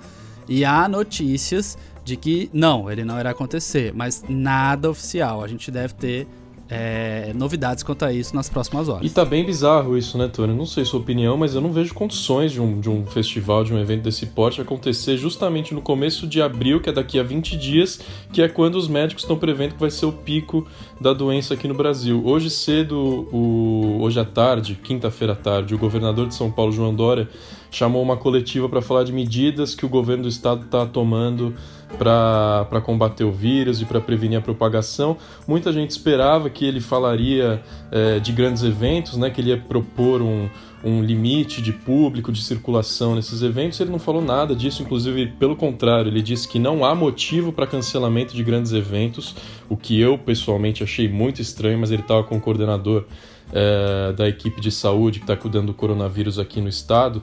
E 0.48 0.64
há 0.64 0.88
notícias 0.88 1.78
de 2.04 2.16
que 2.16 2.50
não, 2.54 2.90
ele 2.90 3.04
não 3.04 3.20
irá 3.20 3.32
acontecer, 3.32 3.94
mas 3.94 4.24
nada 4.28 4.90
oficial. 4.90 5.44
A 5.44 5.48
gente 5.48 5.70
deve 5.70 5.94
ter 5.94 6.28
é, 6.70 7.32
novidades 7.34 7.84
quanto 7.84 8.04
a 8.04 8.12
isso 8.12 8.36
nas 8.36 8.50
próximas 8.50 8.90
horas. 8.90 9.06
E 9.06 9.10
tá 9.10 9.24
bem 9.24 9.46
bizarro 9.46 9.98
isso, 9.98 10.18
né, 10.18 10.28
Tony? 10.28 10.54
Não 10.54 10.66
sei 10.66 10.84
sua 10.84 11.00
opinião, 11.00 11.38
mas 11.38 11.56
eu 11.56 11.62
não 11.62 11.72
vejo 11.72 11.94
condições 11.94 12.52
de 12.52 12.62
um, 12.62 12.80
de 12.80 12.90
um 12.90 13.06
festival, 13.06 13.64
de 13.64 13.74
um 13.74 13.80
evento 13.80 14.04
desse 14.04 14.26
porte 14.26 14.60
acontecer 14.60 15.18
justamente 15.18 15.74
no 15.74 15.82
começo 15.82 16.28
de 16.28 16.42
abril, 16.42 16.82
que 16.82 16.90
é 16.90 16.94
daqui 16.94 17.20
a 17.20 17.24
20 17.24 17.58
dias, 17.58 18.00
que 18.34 18.42
é 18.42 18.50
quando 18.50 18.76
os 18.76 18.88
médicos 18.88 19.24
estão 19.24 19.38
prevendo 19.38 19.76
que 19.76 19.80
vai 19.80 19.92
ser 19.92 20.06
o 20.06 20.12
pico 20.12 20.68
da 21.00 21.14
doença 21.14 21.54
aqui 21.54 21.68
no 21.68 21.74
Brasil. 21.74 22.22
Hoje 22.26 22.50
cedo, 22.50 23.28
o, 23.32 24.00
hoje 24.02 24.20
à 24.20 24.26
tarde, 24.26 24.78
quinta-feira 24.84 25.34
à 25.34 25.36
tarde, 25.36 25.74
o 25.74 25.78
governador 25.78 26.28
de 26.28 26.36
São 26.36 26.52
Paulo, 26.52 26.72
João 26.72 26.94
Dória, 26.94 27.30
chamou 27.72 28.02
uma 28.02 28.18
coletiva 28.18 28.68
para 28.68 28.82
falar 28.82 29.04
de 29.04 29.12
medidas 29.12 29.76
que 29.76 29.86
o 29.86 29.90
governo 29.90 30.24
do 30.24 30.30
estado 30.30 30.66
está 30.66 30.86
tomando 30.86 31.54
para 31.98 32.82
combater 32.82 33.24
o 33.24 33.32
vírus 33.32 33.82
e 33.82 33.86
para 33.86 34.02
prevenir 34.02 34.38
a 34.38 34.42
propagação. 34.42 35.18
Muita 35.48 35.72
gente 35.72 35.92
esperava 35.92 36.50
que 36.50 36.66
ele 36.66 36.80
falaria 36.82 37.62
é, 37.92 38.20
de 38.20 38.32
grandes 38.32 38.64
eventos, 38.64 39.18
né, 39.18 39.30
que 39.30 39.42
ele 39.42 39.50
ia 39.50 39.58
propor 39.58 40.22
um, 40.22 40.50
um 40.84 41.02
limite 41.02 41.62
de 41.62 41.72
público, 41.72 42.32
de 42.32 42.42
circulação 42.44 43.16
nesses 43.16 43.42
eventos. 43.42 43.80
Ele 43.80 43.92
não 43.92 44.00
falou 44.00 44.22
nada 44.22 44.56
disso, 44.56 44.82
inclusive, 44.82 45.28
pelo 45.40 45.56
contrário, 45.56 46.10
ele 46.10 46.22
disse 46.22 46.48
que 46.48 46.60
não 46.60 46.84
há 46.86 46.94
motivo 46.94 47.52
para 47.52 47.66
cancelamento 47.66 48.36
de 48.36 48.44
grandes 48.44 48.74
eventos, 48.74 49.36
o 49.70 49.78
que 49.78 50.00
eu 50.00 50.18
pessoalmente 50.18 50.84
achei 50.84 51.08
muito 51.08 51.42
estranho, 51.42 51.80
mas 51.80 51.92
ele 51.92 52.02
estava 52.02 52.24
com 52.24 52.38
o 52.38 52.42
coordenador 52.42 53.06
é, 53.52 54.14
da 54.14 54.28
equipe 54.28 54.60
de 54.60 54.72
saúde 54.72 55.20
que 55.20 55.24
está 55.24 55.36
cuidando 55.36 55.68
do 55.68 55.74
coronavírus 55.74 56.38
aqui 56.38 56.62
no 56.62 56.70
estado. 56.70 57.22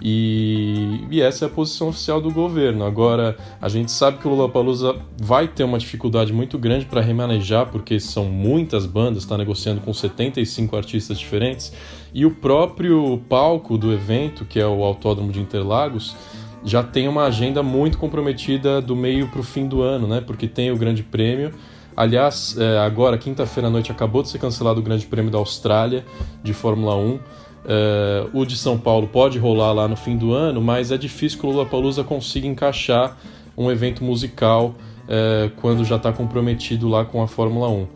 E, 0.00 0.63
e, 1.10 1.20
essa 1.20 1.44
é 1.44 1.46
a 1.46 1.50
posição 1.50 1.88
oficial 1.88 2.20
do 2.20 2.30
governo. 2.30 2.84
Agora, 2.84 3.36
a 3.60 3.68
gente 3.68 3.90
sabe 3.90 4.18
que 4.18 4.26
o 4.26 4.30
Lollapalooza 4.30 4.96
vai 5.20 5.48
ter 5.48 5.64
uma 5.64 5.78
dificuldade 5.78 6.32
muito 6.32 6.58
grande 6.58 6.86
para 6.86 7.00
remanejar, 7.00 7.66
porque 7.70 7.98
são 8.00 8.24
muitas 8.24 8.86
bandas, 8.86 9.22
está 9.22 9.36
negociando 9.38 9.80
com 9.80 9.92
75 9.92 10.76
artistas 10.76 11.18
diferentes, 11.18 11.72
e 12.12 12.24
o 12.24 12.30
próprio 12.30 13.22
palco 13.28 13.76
do 13.76 13.92
evento, 13.92 14.44
que 14.44 14.60
é 14.60 14.66
o 14.66 14.82
Autódromo 14.84 15.32
de 15.32 15.40
Interlagos, 15.40 16.16
já 16.64 16.82
tem 16.82 17.06
uma 17.08 17.24
agenda 17.24 17.62
muito 17.62 17.98
comprometida 17.98 18.80
do 18.80 18.96
meio 18.96 19.28
para 19.28 19.40
o 19.40 19.44
fim 19.44 19.66
do 19.66 19.82
ano, 19.82 20.06
né? 20.06 20.20
Porque 20.20 20.48
tem 20.48 20.70
o 20.70 20.76
Grande 20.76 21.02
Prêmio. 21.02 21.52
Aliás, 21.96 22.56
é, 22.58 22.78
agora, 22.78 23.16
quinta-feira 23.18 23.68
à 23.68 23.70
noite, 23.70 23.92
acabou 23.92 24.22
de 24.22 24.28
ser 24.28 24.38
cancelado 24.38 24.80
o 24.80 24.82
Grande 24.82 25.06
Prêmio 25.06 25.30
da 25.30 25.38
Austrália 25.38 26.04
de 26.42 26.52
Fórmula 26.52 26.96
1. 26.96 27.18
É, 27.66 28.26
o 28.32 28.44
de 28.44 28.56
São 28.56 28.78
Paulo 28.78 29.06
pode 29.08 29.38
rolar 29.38 29.72
lá 29.72 29.88
no 29.88 29.96
fim 29.96 30.16
do 30.16 30.32
ano, 30.32 30.60
mas 30.60 30.92
é 30.92 30.98
difícil 30.98 31.38
que 31.38 31.46
o 31.46 31.50
Lollapalooza 31.50 32.04
consiga 32.04 32.46
encaixar 32.46 33.16
um 33.56 33.70
evento 33.70 34.04
musical 34.04 34.74
é, 35.08 35.50
quando 35.56 35.84
já 35.84 35.96
está 35.96 36.12
comprometido 36.12 36.88
lá 36.88 37.04
com 37.04 37.22
a 37.22 37.28
Fórmula 37.28 37.68
1. 37.68 37.86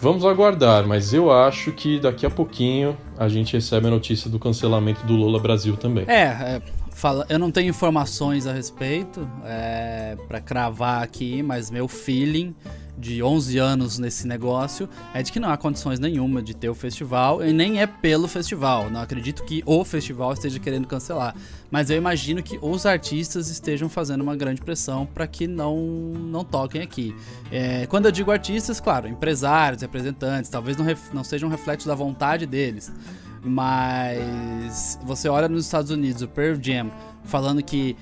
Vamos 0.00 0.24
aguardar, 0.24 0.86
mas 0.86 1.12
eu 1.12 1.32
acho 1.32 1.72
que 1.72 1.98
daqui 1.98 2.24
a 2.24 2.30
pouquinho 2.30 2.96
a 3.18 3.28
gente 3.28 3.54
recebe 3.54 3.88
a 3.88 3.90
notícia 3.90 4.30
do 4.30 4.38
cancelamento 4.38 5.04
do 5.04 5.14
Lola 5.16 5.40
Brasil 5.40 5.76
também. 5.76 6.04
É, 6.06 6.22
é 6.22 6.62
fala, 6.98 7.24
eu 7.28 7.38
não 7.38 7.50
tenho 7.50 7.70
informações 7.70 8.46
a 8.46 8.52
respeito 8.52 9.28
é, 9.44 10.16
para 10.26 10.40
cravar 10.40 11.02
aqui, 11.02 11.42
mas 11.44 11.70
meu 11.70 11.86
feeling 11.86 12.54
de 12.98 13.22
11 13.22 13.56
anos 13.58 13.98
nesse 14.00 14.26
negócio 14.26 14.88
é 15.14 15.22
de 15.22 15.30
que 15.30 15.38
não 15.38 15.48
há 15.48 15.56
condições 15.56 16.00
nenhuma 16.00 16.42
de 16.42 16.56
ter 16.56 16.68
o 16.68 16.74
festival 16.74 17.44
e 17.44 17.52
nem 17.52 17.80
é 17.80 17.86
pelo 17.86 18.26
festival. 18.26 18.90
Não 18.90 19.00
acredito 19.00 19.44
que 19.44 19.62
o 19.64 19.84
festival 19.84 20.32
esteja 20.32 20.58
querendo 20.58 20.88
cancelar, 20.88 21.36
mas 21.70 21.88
eu 21.88 21.96
imagino 21.96 22.42
que 22.42 22.58
os 22.60 22.84
artistas 22.84 23.48
estejam 23.48 23.88
fazendo 23.88 24.22
uma 24.22 24.34
grande 24.34 24.60
pressão 24.60 25.06
para 25.06 25.28
que 25.28 25.46
não 25.46 25.76
não 25.78 26.44
toquem 26.44 26.82
aqui. 26.82 27.14
É, 27.52 27.86
quando 27.86 28.06
eu 28.06 28.12
digo 28.12 28.32
artistas, 28.32 28.80
claro, 28.80 29.06
empresários, 29.06 29.82
representantes, 29.82 30.50
talvez 30.50 30.76
não, 30.76 30.84
não 31.12 31.22
seja 31.22 31.46
um 31.46 31.48
reflexo 31.48 31.86
da 31.86 31.94
vontade 31.94 32.44
deles, 32.44 32.92
mas 33.42 34.98
você 35.04 35.28
olha 35.28 35.48
nos 35.48 35.64
Estados 35.64 35.90
Unidos, 35.90 36.22
o 36.22 36.28
Pearl 36.28 36.58
Jam 36.60 36.90
falando 37.24 37.62
que 37.62 37.96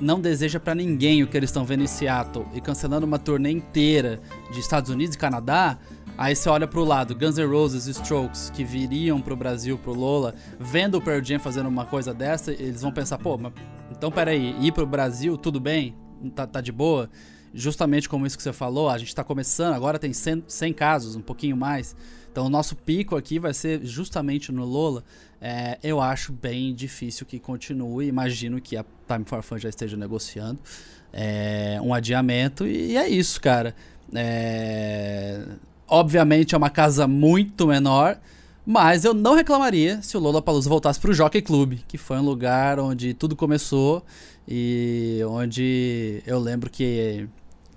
não 0.00 0.20
deseja 0.20 0.60
para 0.60 0.74
ninguém 0.74 1.22
o 1.22 1.26
que 1.26 1.36
eles 1.36 1.48
estão 1.48 1.64
vendo 1.64 1.82
em 1.82 1.86
Seattle 1.86 2.46
e 2.54 2.60
cancelando 2.60 3.06
uma 3.06 3.18
turnê 3.18 3.50
inteira 3.50 4.20
de 4.52 4.60
Estados 4.60 4.90
Unidos 4.90 5.14
e 5.14 5.18
Canadá, 5.18 5.78
aí 6.18 6.36
você 6.36 6.48
olha 6.48 6.66
pro 6.66 6.84
lado, 6.84 7.14
Guns 7.14 7.38
N' 7.38 7.46
Roses 7.46 7.86
e 7.86 7.92
Strokes, 7.92 8.50
que 8.50 8.64
viriam 8.64 9.20
pro 9.20 9.34
Brasil, 9.34 9.78
pro 9.78 9.94
Lola, 9.94 10.34
vendo 10.60 10.98
o 10.98 11.00
Pearl 11.00 11.24
Jam 11.24 11.38
fazendo 11.38 11.68
uma 11.68 11.86
coisa 11.86 12.12
dessa, 12.12 12.52
eles 12.52 12.82
vão 12.82 12.92
pensar, 12.92 13.18
pô, 13.18 13.38
mas, 13.38 13.52
então 13.90 14.10
peraí, 14.10 14.54
ir 14.60 14.72
pro 14.72 14.86
Brasil, 14.86 15.36
tudo 15.38 15.58
bem? 15.58 15.94
Tá, 16.34 16.46
tá 16.46 16.60
de 16.60 16.72
boa? 16.72 17.08
Justamente 17.56 18.08
como 18.08 18.26
isso 18.26 18.36
que 18.36 18.42
você 18.42 18.52
falou, 18.52 18.90
a 18.90 18.98
gente 18.98 19.14
tá 19.14 19.24
começando, 19.24 19.72
agora 19.72 19.98
tem 19.98 20.12
100, 20.12 20.44
100 20.46 20.72
casos, 20.74 21.16
um 21.16 21.22
pouquinho 21.22 21.56
mais, 21.56 21.96
então 22.36 22.44
o 22.44 22.50
nosso 22.50 22.76
pico 22.76 23.16
aqui 23.16 23.38
vai 23.38 23.54
ser 23.54 23.80
justamente 23.82 24.52
no 24.52 24.62
Lola. 24.62 25.02
É, 25.40 25.78
eu 25.82 26.02
acho 26.02 26.34
bem 26.34 26.74
difícil 26.74 27.24
que 27.24 27.38
continue. 27.38 28.06
Imagino 28.06 28.60
que 28.60 28.76
a 28.76 28.84
Time 29.08 29.24
for 29.24 29.42
Fun 29.42 29.56
já 29.56 29.70
esteja 29.70 29.96
negociando 29.96 30.58
é, 31.10 31.78
um 31.82 31.94
adiamento. 31.94 32.66
E 32.66 32.94
é 32.94 33.08
isso, 33.08 33.40
cara. 33.40 33.74
É, 34.14 35.46
obviamente 35.88 36.54
é 36.54 36.58
uma 36.58 36.68
casa 36.68 37.08
muito 37.08 37.66
menor. 37.66 38.18
Mas 38.66 39.06
eu 39.06 39.14
não 39.14 39.34
reclamaria 39.34 40.02
se 40.02 40.14
o 40.14 40.20
Lola 40.20 40.42
Palusa 40.42 40.68
voltasse 40.68 41.00
para 41.00 41.12
o 41.12 41.14
Jockey 41.14 41.40
Club, 41.40 41.78
que 41.88 41.96
foi 41.96 42.18
um 42.18 42.24
lugar 42.24 42.78
onde 42.78 43.14
tudo 43.14 43.34
começou 43.34 44.04
e 44.46 45.20
onde 45.26 46.22
eu 46.26 46.38
lembro 46.38 46.68
que 46.68 47.28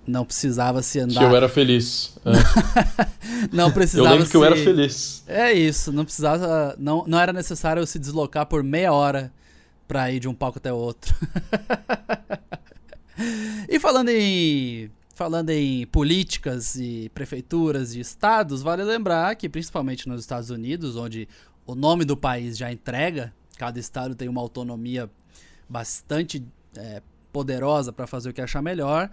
não 0.09 0.25
precisava 0.25 0.81
se 0.81 0.99
andar. 0.99 1.19
Que 1.19 1.23
eu 1.23 1.35
era 1.35 1.47
feliz. 1.47 2.17
É. 2.25 3.49
não 3.53 3.71
precisava. 3.71 4.07
Eu 4.07 4.11
lembro 4.11 4.25
se... 4.25 4.31
que 4.31 4.37
eu 4.37 4.43
era 4.43 4.55
feliz. 4.55 5.23
É 5.27 5.53
isso, 5.53 5.91
não 5.91 6.03
precisava. 6.03 6.75
Não, 6.77 7.03
não 7.07 7.19
era 7.19 7.31
necessário 7.31 7.85
se 7.85 7.99
deslocar 7.99 8.45
por 8.47 8.63
meia 8.63 8.91
hora 8.91 9.31
para 9.87 10.11
ir 10.11 10.19
de 10.19 10.27
um 10.27 10.33
palco 10.33 10.57
até 10.57 10.73
outro. 10.73 11.15
e 13.69 13.79
falando 13.79 14.09
em. 14.09 14.91
Falando 15.13 15.49
em 15.49 15.85
políticas 15.87 16.77
e 16.77 17.11
prefeituras 17.13 17.93
e 17.93 17.99
estados, 17.99 18.61
vale 18.61 18.85
lembrar 18.85 19.35
que, 19.35 19.49
principalmente 19.49 20.07
nos 20.07 20.21
Estados 20.21 20.49
Unidos, 20.49 20.95
onde 20.95 21.27
o 21.65 21.75
nome 21.75 22.05
do 22.05 22.15
país 22.15 22.57
já 22.57 22.71
entrega, 22.71 23.33
cada 23.57 23.77
estado 23.77 24.15
tem 24.15 24.29
uma 24.29 24.39
autonomia 24.39 25.09
bastante 25.67 26.41
é, 26.77 27.01
poderosa 27.33 27.91
para 27.91 28.07
fazer 28.07 28.29
o 28.29 28.33
que 28.33 28.39
achar 28.39 28.61
melhor 28.61 29.09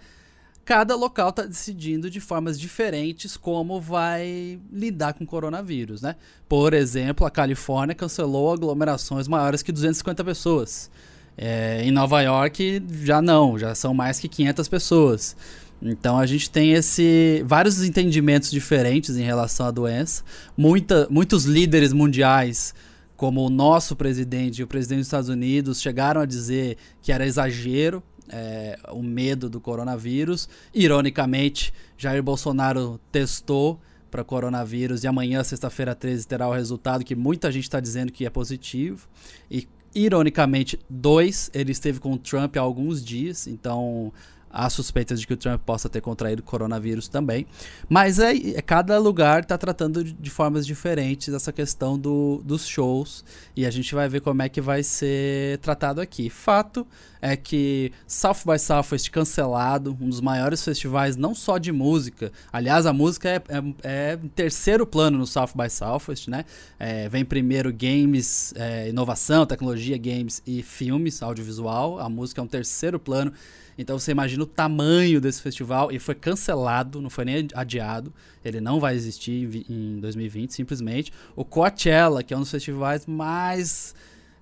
cada 0.67 0.97
local 0.97 1.29
está 1.29 1.43
decidindo 1.43 2.09
de 2.09 2.19
formas 2.19 2.59
diferentes 2.59 3.37
como 3.37 3.79
vai 3.79 4.59
lidar 4.69 5.13
com 5.13 5.23
o 5.23 5.27
coronavírus, 5.27 6.01
né? 6.01 6.17
Por 6.49 6.73
exemplo, 6.73 7.25
a 7.25 7.31
Califórnia 7.31 7.95
cancelou 7.95 8.51
aglomerações 8.51 9.29
maiores 9.29 9.63
que 9.63 9.71
250 9.71 10.25
pessoas. 10.25 10.91
É, 11.37 11.81
em 11.85 11.91
Nova 11.91 12.21
York 12.21 12.83
já 13.01 13.21
não, 13.21 13.57
já 13.57 13.73
são 13.73 13.93
mais 13.93 14.19
que 14.19 14.27
500 14.27 14.67
pessoas. 14.67 15.37
Então 15.81 16.19
a 16.19 16.25
gente 16.25 16.49
tem 16.49 16.73
esse 16.73 17.41
vários 17.45 17.81
entendimentos 17.81 18.51
diferentes 18.51 19.15
em 19.15 19.23
relação 19.23 19.67
à 19.67 19.71
doença. 19.71 20.21
Muita, 20.57 21.07
muitos 21.09 21.45
líderes 21.45 21.93
mundiais, 21.93 22.75
como 23.15 23.45
o 23.45 23.49
nosso 23.49 23.95
presidente 23.95 24.59
e 24.59 24.63
o 24.65 24.67
presidente 24.67 24.97
dos 24.97 25.07
Estados 25.07 25.29
Unidos, 25.29 25.79
chegaram 25.79 26.19
a 26.19 26.25
dizer 26.25 26.75
que 27.01 27.13
era 27.13 27.25
exagero 27.25 28.03
é, 28.29 28.77
o 28.91 29.01
medo 29.01 29.49
do 29.49 29.59
coronavírus. 29.59 30.47
Ironicamente, 30.73 31.73
Jair 31.97 32.21
Bolsonaro 32.21 32.99
testou 33.11 33.79
para 34.09 34.23
coronavírus 34.23 35.03
e 35.03 35.07
amanhã, 35.07 35.43
sexta-feira 35.43 35.93
13, 35.93 36.27
terá 36.27 36.47
o 36.47 36.53
resultado 36.53 37.03
que 37.03 37.15
muita 37.15 37.51
gente 37.51 37.63
está 37.63 37.79
dizendo 37.79 38.11
que 38.11 38.25
é 38.25 38.29
positivo. 38.29 39.07
E, 39.51 39.67
ironicamente, 39.93 40.79
dois, 40.89 41.49
ele 41.53 41.71
esteve 41.71 41.99
com 41.99 42.13
o 42.13 42.17
Trump 42.17 42.55
há 42.57 42.61
alguns 42.61 43.03
dias, 43.03 43.47
então 43.47 44.13
há 44.49 44.69
suspeitas 44.69 45.19
de 45.19 45.27
que 45.27 45.33
o 45.33 45.37
Trump 45.37 45.61
possa 45.65 45.89
ter 45.89 46.01
contraído 46.01 46.41
coronavírus 46.43 47.07
também. 47.07 47.45
Mas 47.89 48.19
é, 48.19 48.35
é 48.35 48.61
cada 48.61 48.97
lugar 48.97 49.41
está 49.41 49.57
tratando 49.57 50.03
de, 50.03 50.29
formas 50.29 50.65
diferentes 50.65 51.33
essa 51.33 51.51
questão 51.51 51.97
do, 51.97 52.41
dos 52.43 52.67
shows 52.67 53.23
e 53.55 53.65
a 53.65 53.71
gente 53.71 53.93
vai 53.93 54.07
ver 54.07 54.21
como 54.21 54.41
é 54.41 54.49
que 54.49 54.61
vai 54.61 54.83
ser 54.83 55.57
tratado 55.59 56.01
aqui. 56.01 56.29
Fato 56.29 56.85
é 57.21 57.35
que 57.35 57.91
South 58.05 58.41
by 58.45 58.59
Southwest 58.59 59.09
cancelado, 59.09 59.97
um 59.99 60.09
dos 60.09 60.21
maiores 60.21 60.63
festivais 60.63 61.15
não 61.15 61.33
só 61.33 61.57
de 61.57 61.71
música, 61.71 62.31
aliás 62.51 62.85
a 62.85 62.93
música 62.93 63.29
é, 63.29 63.35
é, 63.35 63.63
é 63.83 64.19
terceiro 64.35 64.85
plano 64.85 65.17
no 65.17 65.25
South 65.25 65.51
by 65.55 65.69
Southwest, 65.69 66.27
né? 66.27 66.45
É, 66.79 67.09
vem 67.09 67.25
primeiro 67.25 67.73
games, 67.73 68.53
é, 68.55 68.89
inovação, 68.89 69.45
tecnologia, 69.45 69.97
games 69.97 70.41
e 70.45 70.61
filmes, 70.61 71.21
audiovisual. 71.21 71.99
A 71.99 72.09
música 72.09 72.41
é 72.41 72.43
um 72.43 72.47
terceiro 72.47 72.99
plano. 72.99 73.33
Então 73.77 73.99
você 73.99 74.11
imagina 74.11 74.43
o 74.43 74.47
tamanho 74.47 75.21
desse 75.21 75.41
festival 75.41 75.91
e 75.91 75.99
foi 75.99 76.15
cancelado, 76.15 77.01
não 77.01 77.09
foi 77.09 77.25
nem 77.25 77.47
adiado. 77.53 78.11
Ele 78.43 78.59
não 78.59 78.79
vai 78.79 78.95
existir 78.95 79.65
em 79.69 79.99
2020, 79.99 80.53
simplesmente. 80.53 81.13
O 81.35 81.45
Coachella, 81.45 82.23
que 82.23 82.33
é 82.33 82.37
um 82.37 82.39
dos 82.39 82.51
festivais 82.51 83.05
mais 83.05 83.93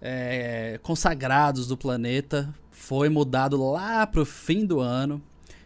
é, 0.02 0.80
consagrados 0.82 1.68
do 1.68 1.76
planeta, 1.76 2.54
foi 2.72 3.10
mudado 3.10 3.58
lá 3.72 4.08
para 4.08 4.22
o 4.22 4.26
fim 4.26 4.66
do 4.66 4.80
ano. 4.80 5.22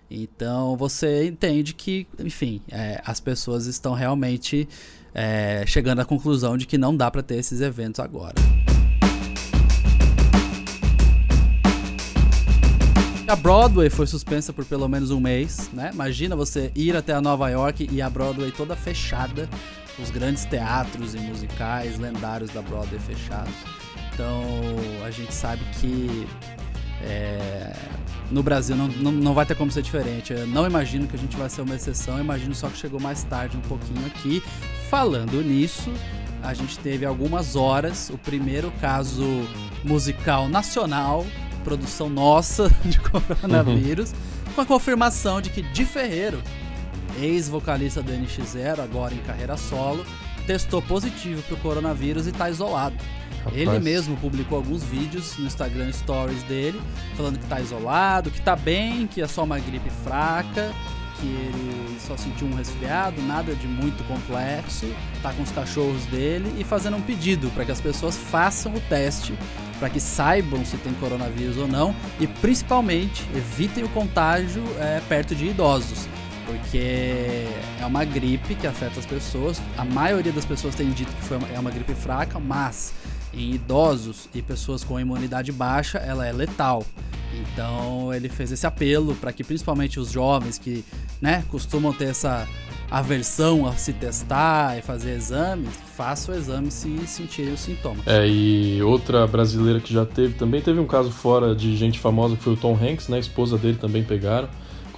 Então 0.09 0.75
você 0.75 1.27
entende 1.27 1.73
que, 1.73 2.07
enfim, 2.17 2.61
é, 2.71 3.01
as 3.05 3.19
pessoas 3.19 3.67
estão 3.67 3.93
realmente 3.93 4.67
é, 5.13 5.63
chegando 5.67 5.99
à 5.99 6.05
conclusão 6.05 6.57
de 6.57 6.65
que 6.65 6.77
não 6.77 6.95
dá 6.95 7.11
para 7.11 7.21
ter 7.21 7.35
esses 7.35 7.61
eventos 7.61 7.99
agora. 7.99 8.35
A 13.29 13.36
Broadway 13.36 13.91
foi 13.91 14.07
suspensa 14.07 14.51
por 14.51 14.65
pelo 14.65 14.88
menos 14.88 15.12
um 15.12 15.19
mês, 15.19 15.69
né? 15.71 15.91
Imagina 15.93 16.36
você 16.36 16.71
ir 16.74 16.95
até 16.95 17.13
a 17.13 17.21
Nova 17.21 17.48
York 17.48 17.88
e 17.91 18.01
a 18.01 18.09
Broadway 18.09 18.51
toda 18.51 18.75
fechada, 18.75 19.48
os 20.01 20.09
grandes 20.09 20.45
teatros 20.45 21.13
e 21.13 21.19
musicais 21.19 22.00
lendários 22.00 22.50
da 22.50 22.63
Broadway 22.63 23.00
fechados. 23.00 23.53
Então 24.12 24.41
a 25.05 25.12
gente 25.12 25.31
sabe 25.31 25.62
que 25.79 26.27
é, 27.03 27.71
no 28.31 28.41
Brasil 28.41 28.75
não, 28.75 28.88
não, 28.88 29.12
não, 29.12 29.33
vai 29.36 29.45
ter 29.45 29.53
como 29.53 29.69
ser 29.69 29.83
diferente. 29.83 30.33
Eu 30.33 30.48
não 30.48 30.65
imagino 30.65 31.05
que 31.05 31.15
a 31.15 31.19
gente 31.19 31.38
vai 31.38 31.51
ser 31.51 31.62
uma 31.62 31.75
exceção, 31.75 32.17
eu 32.17 32.24
imagino 32.24 32.55
só 32.55 32.67
que 32.67 32.79
chegou 32.79 33.00
mais 33.00 33.24
tarde 33.25 33.55
um 33.55 33.62
pouquinho 33.62 34.07
aqui. 34.07 34.41
Falando 34.89 35.39
nisso, 35.43 35.93
a 36.41 36.55
gente 36.55 36.79
teve 36.79 37.05
algumas 37.05 37.55
horas 37.55 38.09
o 38.09 38.17
primeiro 38.17 38.71
caso 38.81 39.24
musical 39.83 40.50
nacional 40.50 41.24
produção 41.60 42.10
nossa 42.10 42.70
de 42.84 43.00
coronavírus, 43.00 44.12
uhum. 44.12 44.54
com 44.56 44.62
a 44.62 44.66
confirmação 44.66 45.42
de 45.42 45.50
que 45.50 45.62
Di 45.62 45.86
Ferreiro, 45.86 46.42
ex-vocalista 47.20 48.01
do 48.01 48.12
NX0, 48.12 48.80
agora 48.80 49.13
em 49.13 49.20
carreira 49.20 49.58
solo, 49.58 50.06
testou 50.46 50.82
positivo 50.82 51.42
para 51.44 51.56
o 51.56 51.60
coronavírus 51.60 52.25
e 52.25 52.30
está 52.30 52.50
isolado. 52.50 52.96
Rapaz. 53.44 53.56
Ele 53.56 53.80
mesmo 53.80 54.18
publicou 54.18 54.58
alguns 54.58 54.84
vídeos 54.84 55.38
no 55.38 55.46
Instagram 55.46 55.92
Stories 55.94 56.44
dele, 56.44 56.82
falando 57.16 57.38
que 57.38 57.44
está 57.44 57.62
isolado, 57.62 58.30
que 58.30 58.39
está 58.39 58.56
bem, 58.56 59.08
que 59.08 59.22
é 59.22 59.28
só 59.28 59.44
uma 59.44 59.60
gripe 59.60 59.89
fraca, 60.04 60.72
que 61.19 61.27
ele 61.27 61.97
só 61.99 62.15
sentiu 62.17 62.47
um 62.47 62.53
resfriado, 62.53 63.21
nada 63.21 63.53
de 63.53 63.67
muito 63.67 64.03
complexo, 64.07 64.88
tá 65.21 65.33
com 65.33 65.43
os 65.43 65.51
cachorros 65.51 66.05
dele 66.05 66.53
e 66.57 66.63
fazendo 66.63 66.97
um 66.97 67.01
pedido 67.01 67.49
para 67.51 67.65
que 67.65 67.71
as 67.71 67.81
pessoas 67.81 68.15
façam 68.15 68.73
o 68.73 68.79
teste 68.81 69.33
para 69.79 69.89
que 69.89 69.99
saibam 69.99 70.63
se 70.65 70.77
tem 70.77 70.93
coronavírus 70.95 71.57
ou 71.57 71.67
não 71.67 71.95
e 72.19 72.27
principalmente 72.27 73.25
evitem 73.33 73.83
o 73.83 73.89
contágio 73.89 74.63
é, 74.77 75.01
perto 75.07 75.33
de 75.33 75.47
idosos, 75.47 76.07
porque 76.45 77.45
é 77.79 77.85
uma 77.85 78.03
gripe 78.03 78.55
que 78.55 78.67
afeta 78.67 78.99
as 78.99 79.05
pessoas. 79.05 79.61
A 79.77 79.85
maioria 79.85 80.33
das 80.33 80.45
pessoas 80.45 80.75
tem 80.75 80.89
dito 80.91 81.15
que 81.15 81.21
foi 81.23 81.38
uma, 81.38 81.47
é 81.47 81.59
uma 81.59 81.71
gripe 81.71 81.93
fraca, 81.93 82.39
mas 82.39 82.93
em 83.33 83.53
idosos 83.53 84.27
e 84.33 84.41
pessoas 84.41 84.83
com 84.83 85.00
imunidade 85.00 85.51
baixa, 85.51 85.98
ela 85.98 86.25
é 86.25 86.31
letal. 86.31 86.86
Então 87.33 88.13
ele 88.13 88.27
fez 88.27 88.51
esse 88.51 88.65
apelo 88.65 89.15
para 89.15 89.31
que 89.31 89.43
principalmente 89.43 90.00
os 90.00 90.12
jovens 90.12 90.57
que 90.57 90.83
né, 91.21 91.43
costumam 91.50 91.93
ter 91.93 92.05
essa 92.05 92.48
aversão 92.89 93.67
a 93.67 93.74
se 93.74 93.93
testar 93.93 94.77
e 94.77 94.81
fazer 94.81 95.12
exames, 95.12 95.69
faça 95.95 96.31
o 96.31 96.36
exame 96.36 96.71
se 96.71 97.05
sentirem 97.05 97.53
os 97.53 97.59
sintomas. 97.59 98.05
É, 98.07 98.27
e 98.27 98.81
outra 98.81 99.27
brasileira 99.27 99.79
que 99.79 99.93
já 99.93 100.05
teve, 100.05 100.33
também 100.33 100.59
teve 100.59 100.79
um 100.79 100.88
caso 100.88 101.12
fora 101.12 101.55
de 101.55 101.75
gente 101.77 102.00
famosa 102.00 102.36
que 102.36 102.43
foi 102.43 102.53
o 102.53 102.57
Tom 102.57 102.74
Hanks, 102.74 103.07
né? 103.07 103.17
A 103.17 103.19
esposa 103.19 103.57
dele 103.57 103.77
também 103.77 104.03
pegaram 104.03 104.50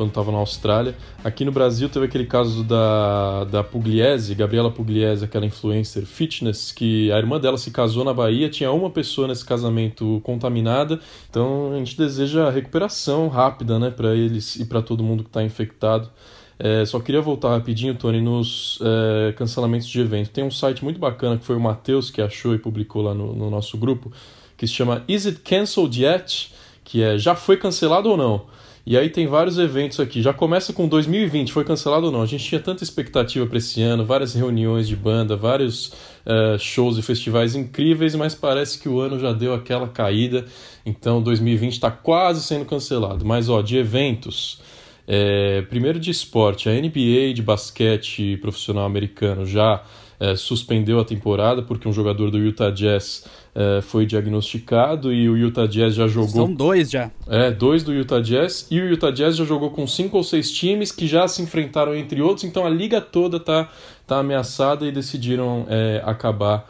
quando 0.01 0.09
estava 0.09 0.31
na 0.31 0.39
Austrália. 0.39 0.95
Aqui 1.23 1.45
no 1.45 1.51
Brasil 1.51 1.87
teve 1.87 2.07
aquele 2.07 2.25
caso 2.25 2.63
da, 2.63 3.43
da 3.43 3.63
Pugliese, 3.63 4.33
Gabriela 4.33 4.71
Pugliese, 4.71 5.25
aquela 5.25 5.45
influencer 5.45 6.07
fitness, 6.07 6.71
que 6.71 7.11
a 7.11 7.19
irmã 7.19 7.39
dela 7.39 7.55
se 7.55 7.69
casou 7.69 8.03
na 8.03 8.11
Bahia, 8.11 8.49
tinha 8.49 8.71
uma 8.71 8.89
pessoa 8.89 9.27
nesse 9.27 9.45
casamento 9.45 10.19
contaminada. 10.23 10.99
Então 11.29 11.71
a 11.71 11.77
gente 11.77 11.95
deseja 11.95 12.49
recuperação 12.49 13.27
rápida, 13.27 13.77
né, 13.77 13.91
para 13.91 14.15
eles 14.15 14.55
e 14.55 14.65
para 14.65 14.81
todo 14.81 15.03
mundo 15.03 15.23
que 15.23 15.29
está 15.29 15.43
infectado. 15.43 16.09
É, 16.57 16.83
só 16.83 16.99
queria 16.99 17.21
voltar 17.21 17.49
rapidinho, 17.49 17.93
Tony, 17.93 18.21
nos 18.21 18.79
é, 18.81 19.33
cancelamentos 19.33 19.87
de 19.87 19.99
evento. 19.99 20.31
Tem 20.31 20.43
um 20.43 20.51
site 20.51 20.83
muito 20.83 20.99
bacana 20.99 21.37
que 21.37 21.45
foi 21.45 21.55
o 21.55 21.59
Matheus 21.59 22.09
que 22.09 22.21
achou 22.23 22.55
e 22.55 22.57
publicou 22.57 23.03
lá 23.03 23.13
no, 23.13 23.35
no, 23.35 23.51
nosso 23.51 23.77
grupo, 23.77 24.11
que 24.57 24.65
se 24.65 24.73
chama 24.73 25.03
Is 25.07 25.27
It 25.27 25.41
Cancelled 25.41 26.03
Yet? 26.03 26.51
Que 26.83 27.03
é 27.03 27.17
Já 27.19 27.35
Foi 27.35 27.55
Cancelado 27.55 28.09
ou 28.09 28.17
Não? 28.17 28.45
E 28.85 28.97
aí 28.97 29.09
tem 29.09 29.27
vários 29.27 29.59
eventos 29.59 29.99
aqui. 29.99 30.21
Já 30.21 30.33
começa 30.33 30.73
com 30.73 30.87
2020, 30.87 31.53
foi 31.53 31.63
cancelado 31.63 32.07
ou 32.07 32.11
não? 32.11 32.21
A 32.21 32.25
gente 32.25 32.43
tinha 32.43 32.59
tanta 32.59 32.83
expectativa 32.83 33.45
para 33.45 33.57
esse 33.57 33.81
ano, 33.81 34.03
várias 34.03 34.33
reuniões 34.33 34.87
de 34.87 34.95
banda, 34.95 35.35
vários 35.35 35.87
uh, 36.25 36.57
shows 36.57 36.97
e 36.97 37.01
festivais 37.01 37.55
incríveis, 37.55 38.15
mas 38.15 38.33
parece 38.33 38.79
que 38.79 38.89
o 38.89 38.99
ano 38.99 39.19
já 39.19 39.33
deu 39.33 39.53
aquela 39.53 39.87
caída. 39.87 40.45
Então 40.85 41.21
2020 41.21 41.73
está 41.73 41.91
quase 41.91 42.41
sendo 42.41 42.65
cancelado. 42.65 43.23
Mas 43.23 43.49
ó, 43.49 43.61
de 43.61 43.77
eventos. 43.77 44.61
É, 45.07 45.63
primeiro 45.63 45.99
de 45.99 46.09
esporte, 46.09 46.69
a 46.69 46.73
NBA 46.73 47.33
de 47.33 47.41
basquete 47.41 48.37
profissional 48.37 48.85
americano 48.85 49.45
já 49.45 49.83
é, 50.21 50.35
suspendeu 50.35 50.99
a 50.99 51.03
temporada 51.03 51.63
porque 51.63 51.89
um 51.89 51.91
jogador 51.91 52.29
do 52.29 52.37
Utah 52.37 52.69
Jazz 52.69 53.25
é, 53.55 53.81
foi 53.81 54.05
diagnosticado 54.05 55.11
e 55.11 55.27
o 55.27 55.35
Utah 55.35 55.65
Jazz 55.65 55.95
já 55.95 56.07
jogou. 56.07 56.45
São 56.45 56.53
dois 56.53 56.91
já. 56.91 57.09
É, 57.27 57.49
dois 57.49 57.83
do 57.83 57.91
Utah 57.91 58.21
Jazz 58.21 58.67
e 58.69 58.79
o 58.79 58.87
Utah 58.87 59.09
Jazz 59.09 59.35
já 59.35 59.43
jogou 59.43 59.71
com 59.71 59.87
cinco 59.87 60.17
ou 60.17 60.23
seis 60.23 60.51
times 60.51 60.91
que 60.91 61.07
já 61.07 61.27
se 61.27 61.41
enfrentaram 61.41 61.95
entre 61.95 62.21
outros, 62.21 62.43
então 62.43 62.67
a 62.67 62.69
liga 62.69 63.01
toda 63.01 63.39
tá, 63.39 63.67
tá 64.05 64.19
ameaçada 64.19 64.85
e 64.85 64.91
decidiram 64.91 65.65
é, 65.67 66.03
acabar, 66.05 66.69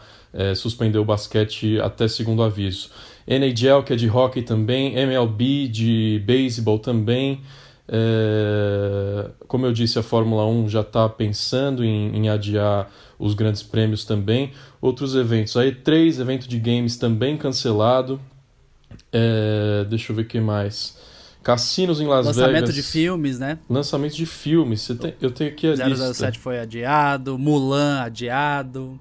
suspender 0.55 0.97
o 0.97 1.03
basquete 1.03 1.77
até 1.81 2.07
segundo 2.07 2.41
aviso. 2.41 2.89
NHL, 3.27 3.83
que 3.85 3.91
é 3.91 3.97
de 3.97 4.09
hockey 4.09 4.41
também, 4.41 4.95
MLB 4.95 5.67
de 5.67 6.23
beisebol 6.25 6.79
também. 6.79 7.41
É, 7.93 9.29
como 9.49 9.65
eu 9.65 9.73
disse, 9.73 9.99
a 9.99 10.03
Fórmula 10.03 10.47
1 10.47 10.69
já 10.69 10.79
está 10.79 11.09
pensando 11.09 11.83
em, 11.83 12.15
em, 12.15 12.29
adiar 12.29 12.89
os 13.19 13.33
grandes 13.33 13.61
prêmios 13.61 14.05
também. 14.05 14.53
Outros 14.79 15.13
eventos, 15.13 15.57
a 15.57 15.65
E3, 15.65 16.21
evento 16.21 16.47
de 16.47 16.57
games 16.57 16.95
também 16.95 17.35
cancelado. 17.35 18.19
É, 19.11 19.85
deixa 19.89 20.13
eu 20.13 20.15
ver 20.15 20.21
o 20.21 20.25
que 20.25 20.39
mais. 20.39 20.97
Cassinos 21.43 21.99
em 21.99 22.07
Las 22.07 22.27
Lançamento 22.27 22.47
Vegas. 22.47 22.61
Lançamento 22.61 22.75
de 22.75 22.83
filmes, 22.83 23.39
né? 23.39 23.59
Lançamento 23.69 24.15
de 24.15 24.25
filmes. 24.25 24.87
Tem, 24.99 25.13
eu 25.19 25.31
tenho 25.31 25.49
aqui 25.49 25.67
a 25.67 25.75
007 25.75 25.89
lista. 25.89 26.33
foi 26.39 26.59
adiado, 26.59 27.37
Mulan 27.37 28.01
adiado. 28.01 28.97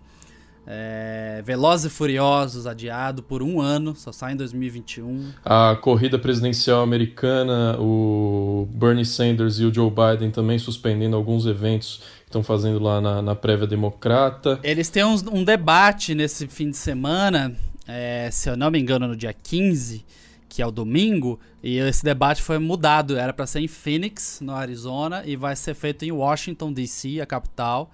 É, 0.67 1.43
Velozes 1.45 1.87
e 1.87 1.95
Furiosos 1.95 2.67
adiado 2.67 3.23
por 3.23 3.43
um 3.43 3.61
ano, 3.61 3.95
só 3.97 4.13
sai 4.13 4.35
em 4.35 4.37
2021. 4.37 5.31
A 5.45 5.77
corrida 5.81 6.19
presidencial 6.19 6.83
americana, 6.83 7.77
o 7.81 8.69
Bernie 8.73 9.05
Sanders 9.05 9.59
e 9.59 9.65
o 9.65 9.75
Joe 9.75 9.91
Biden 9.91 10.31
também 10.31 10.59
suspendendo 10.59 11.17
alguns 11.17 11.47
eventos 11.47 12.03
que 12.21 12.29
estão 12.29 12.43
fazendo 12.43 12.79
lá 12.79 13.01
na, 13.01 13.23
na 13.23 13.35
prévia 13.35 13.67
democrata. 13.67 14.61
Eles 14.63 14.89
têm 14.89 15.05
um, 15.05 15.17
um 15.33 15.45
debate 15.45 16.15
nesse 16.15 16.47
fim 16.47 16.71
de 16.71 16.77
semana, 16.77 17.57
é, 17.89 18.29
se 18.31 18.49
eu 18.49 18.57
não 18.57 18.71
me 18.71 18.79
engano, 18.79 19.09
no 19.09 19.17
dia 19.17 19.33
15, 19.33 20.05
que 20.49 20.61
é 20.61 20.67
o 20.67 20.71
domingo, 20.71 21.41
e 21.63 21.79
esse 21.79 22.05
debate 22.05 22.43
foi 22.43 22.59
mudado. 22.59 23.17
Era 23.17 23.33
para 23.33 23.47
ser 23.47 23.61
em 23.61 23.69
Phoenix, 23.69 24.41
no 24.41 24.55
Arizona, 24.55 25.23
e 25.25 25.37
vai 25.37 25.57
ser 25.57 25.75
feito 25.75 26.05
em 26.05 26.13
Washington, 26.13 26.73
D.C., 26.73 27.21
a 27.21 27.27
capital 27.27 27.91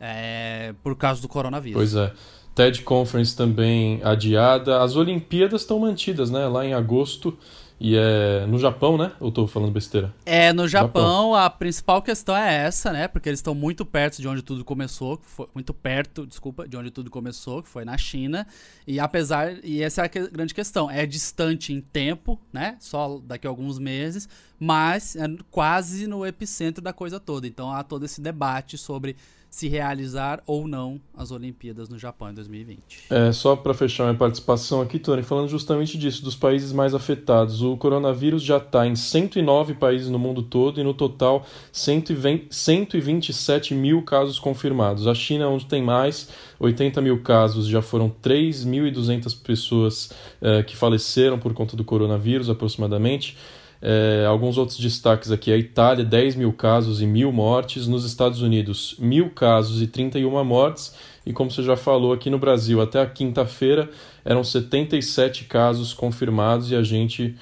é, 0.00 0.74
por 0.82 0.96
causa 0.96 1.20
do 1.20 1.28
coronavírus. 1.28 1.76
Pois 1.76 1.94
é. 1.94 2.12
TED 2.54 2.82
Conference 2.82 3.36
também 3.36 4.00
adiada. 4.02 4.82
As 4.82 4.96
Olimpíadas 4.96 5.60
estão 5.60 5.78
mantidas, 5.78 6.30
né? 6.30 6.46
Lá 6.48 6.64
em 6.64 6.72
agosto. 6.72 7.36
E 7.78 7.94
é 7.94 8.46
no 8.46 8.58
Japão, 8.58 8.96
né? 8.96 9.12
Ou 9.20 9.28
estou 9.28 9.46
falando 9.46 9.70
besteira? 9.70 10.14
É, 10.24 10.50
no 10.50 10.66
Japão, 10.66 11.02
Japão, 11.02 11.34
a 11.34 11.50
principal 11.50 12.00
questão 12.00 12.34
é 12.34 12.64
essa, 12.64 12.90
né? 12.90 13.06
Porque 13.06 13.28
eles 13.28 13.38
estão 13.38 13.54
muito 13.54 13.84
perto 13.84 14.22
de 14.22 14.26
onde 14.26 14.40
tudo 14.40 14.64
começou, 14.64 15.20
foi, 15.22 15.46
muito 15.52 15.74
perto, 15.74 16.26
desculpa, 16.26 16.66
de 16.66 16.74
onde 16.74 16.90
tudo 16.90 17.10
começou, 17.10 17.62
que 17.62 17.68
foi 17.68 17.84
na 17.84 17.98
China. 17.98 18.46
E 18.86 18.98
apesar, 18.98 19.62
e 19.62 19.82
essa 19.82 20.00
é 20.00 20.04
a 20.06 20.08
grande 20.08 20.54
questão, 20.54 20.90
é 20.90 21.04
distante 21.04 21.74
em 21.74 21.82
tempo, 21.82 22.40
né? 22.50 22.76
Só 22.80 23.20
daqui 23.22 23.46
a 23.46 23.50
alguns 23.50 23.78
meses, 23.78 24.26
mas 24.58 25.14
é 25.14 25.26
quase 25.50 26.06
no 26.06 26.24
epicentro 26.24 26.82
da 26.82 26.94
coisa 26.94 27.20
toda. 27.20 27.46
Então 27.46 27.70
há 27.70 27.82
todo 27.82 28.06
esse 28.06 28.22
debate 28.22 28.78
sobre 28.78 29.16
se 29.56 29.68
realizar 29.68 30.42
ou 30.46 30.68
não 30.68 31.00
as 31.16 31.30
Olimpíadas 31.30 31.88
no 31.88 31.98
Japão 31.98 32.28
em 32.28 32.34
2020. 32.34 33.04
É, 33.08 33.32
só 33.32 33.56
para 33.56 33.72
fechar 33.72 34.04
minha 34.04 34.14
participação 34.14 34.82
aqui, 34.82 34.98
Tony, 34.98 35.22
falando 35.22 35.48
justamente 35.48 35.96
disso, 35.96 36.22
dos 36.22 36.36
países 36.36 36.72
mais 36.72 36.94
afetados. 36.94 37.62
O 37.62 37.74
coronavírus 37.74 38.42
já 38.42 38.58
está 38.58 38.86
em 38.86 38.94
109 38.94 39.72
países 39.76 40.10
no 40.10 40.18
mundo 40.18 40.42
todo 40.42 40.78
e 40.78 40.84
no 40.84 40.92
total 40.92 41.46
120, 41.72 42.54
127 42.54 43.72
mil 43.72 44.02
casos 44.02 44.38
confirmados. 44.38 45.06
A 45.06 45.14
China, 45.14 45.48
onde 45.48 45.64
tem 45.64 45.82
mais, 45.82 46.28
80 46.60 47.00
mil 47.00 47.22
casos, 47.22 47.66
já 47.66 47.80
foram 47.80 48.10
3.200 48.22 49.42
pessoas 49.42 50.12
é, 50.38 50.62
que 50.64 50.76
faleceram 50.76 51.38
por 51.38 51.54
conta 51.54 51.74
do 51.74 51.82
coronavírus, 51.82 52.50
aproximadamente. 52.50 53.38
É, 53.80 54.24
alguns 54.26 54.58
outros 54.58 54.78
destaques 54.78 55.30
aqui: 55.30 55.52
a 55.52 55.56
Itália, 55.56 56.04
10 56.04 56.36
mil 56.36 56.52
casos 56.52 57.00
e 57.00 57.06
mil 57.06 57.32
mortes. 57.32 57.86
Nos 57.86 58.04
Estados 58.04 58.42
Unidos, 58.42 58.96
mil 58.98 59.30
casos 59.30 59.82
e 59.82 59.86
31 59.86 60.44
mortes. 60.44 60.94
E 61.24 61.32
como 61.32 61.50
você 61.50 61.62
já 61.62 61.76
falou, 61.76 62.12
aqui 62.12 62.30
no 62.30 62.38
Brasil, 62.38 62.80
até 62.80 63.00
a 63.00 63.06
quinta-feira, 63.06 63.90
eram 64.24 64.44
77 64.44 65.44
casos 65.44 65.92
confirmados 65.92 66.70
e 66.70 66.76
a 66.76 66.82
gente 66.82 67.34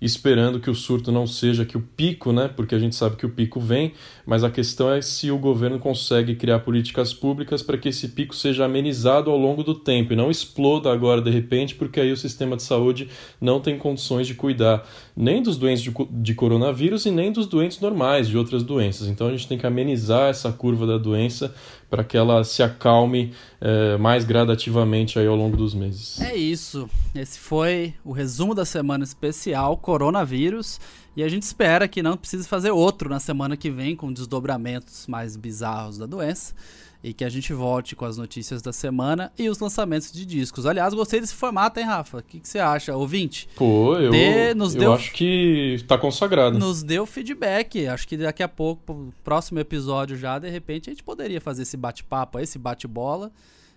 esperando 0.00 0.58
que 0.58 0.70
o 0.70 0.74
surto 0.74 1.12
não 1.12 1.26
seja 1.26 1.64
que 1.64 1.76
o 1.76 1.80
pico, 1.80 2.32
né? 2.32 2.48
Porque 2.48 2.74
a 2.74 2.78
gente 2.78 2.96
sabe 2.96 3.16
que 3.16 3.26
o 3.26 3.30
pico 3.30 3.60
vem, 3.60 3.92
mas 4.24 4.42
a 4.42 4.50
questão 4.50 4.90
é 4.90 5.02
se 5.02 5.30
o 5.30 5.38
governo 5.38 5.78
consegue 5.78 6.34
criar 6.34 6.60
políticas 6.60 7.12
públicas 7.12 7.62
para 7.62 7.76
que 7.76 7.88
esse 7.88 8.08
pico 8.08 8.34
seja 8.34 8.64
amenizado 8.64 9.30
ao 9.30 9.36
longo 9.36 9.62
do 9.62 9.74
tempo 9.74 10.12
e 10.12 10.16
não 10.16 10.30
exploda 10.30 10.90
agora 10.90 11.20
de 11.20 11.30
repente, 11.30 11.74
porque 11.74 12.00
aí 12.00 12.10
o 12.10 12.16
sistema 12.16 12.56
de 12.56 12.62
saúde 12.62 13.08
não 13.40 13.60
tem 13.60 13.76
condições 13.76 14.26
de 14.26 14.34
cuidar 14.34 14.88
nem 15.16 15.42
dos 15.42 15.58
doentes 15.58 15.82
de, 15.82 15.92
de 16.10 16.34
coronavírus 16.34 17.04
e 17.04 17.10
nem 17.10 17.30
dos 17.30 17.46
doentes 17.46 17.78
normais 17.80 18.28
de 18.28 18.38
outras 18.38 18.62
doenças. 18.62 19.06
Então 19.08 19.26
a 19.26 19.30
gente 19.30 19.46
tem 19.46 19.58
que 19.58 19.66
amenizar 19.66 20.30
essa 20.30 20.50
curva 20.50 20.86
da 20.86 20.96
doença 20.96 21.54
para 21.90 22.04
que 22.04 22.16
ela 22.16 22.44
se 22.44 22.62
acalme 22.62 23.32
é, 23.60 23.96
mais 23.98 24.24
gradativamente 24.24 25.18
aí 25.18 25.26
ao 25.26 25.34
longo 25.34 25.56
dos 25.56 25.74
meses. 25.74 26.20
É 26.20 26.36
isso. 26.36 26.88
Esse 27.14 27.38
foi 27.38 27.92
o 28.04 28.12
resumo 28.12 28.54
da 28.54 28.64
semana 28.64 29.02
especial 29.02 29.76
coronavírus 29.90 30.80
e 31.16 31.22
a 31.24 31.28
gente 31.28 31.42
espera 31.42 31.88
que 31.88 32.00
não 32.00 32.16
precise 32.16 32.46
fazer 32.46 32.70
outro 32.70 33.10
na 33.10 33.18
semana 33.18 33.56
que 33.56 33.68
vem 33.68 33.96
com 33.96 34.12
desdobramentos 34.12 35.08
mais 35.08 35.36
bizarros 35.36 35.98
da 35.98 36.06
doença 36.06 36.54
e 37.02 37.12
que 37.12 37.24
a 37.24 37.28
gente 37.28 37.52
volte 37.52 37.96
com 37.96 38.04
as 38.04 38.16
notícias 38.16 38.62
da 38.62 38.72
semana 38.72 39.32
e 39.36 39.48
os 39.48 39.58
lançamentos 39.58 40.12
de 40.12 40.24
discos. 40.24 40.64
Aliás, 40.64 40.94
gostei 40.94 41.18
desse 41.18 41.34
formato, 41.34 41.80
hein, 41.80 41.86
Rafa? 41.86 42.18
O 42.18 42.22
que, 42.22 42.38
que 42.38 42.48
você 42.48 42.60
acha, 42.60 42.94
ouvinte? 42.94 43.48
Pô, 43.56 43.96
eu, 43.96 44.12
Dê, 44.12 44.52
eu 44.52 44.68
deu, 44.68 44.92
acho 44.92 45.12
que 45.12 45.74
está 45.74 45.98
consagrado. 45.98 46.56
Nos 46.56 46.84
deu 46.84 47.04
feedback. 47.04 47.88
Acho 47.88 48.06
que 48.06 48.16
daqui 48.16 48.44
a 48.44 48.48
pouco, 48.48 49.12
próximo 49.24 49.58
episódio 49.58 50.16
já, 50.16 50.38
de 50.38 50.48
repente, 50.48 50.88
a 50.88 50.92
gente 50.92 51.02
poderia 51.02 51.40
fazer 51.40 51.62
esse 51.62 51.76
bate-papo, 51.76 52.38
esse 52.38 52.60
bate-bola 52.60 53.32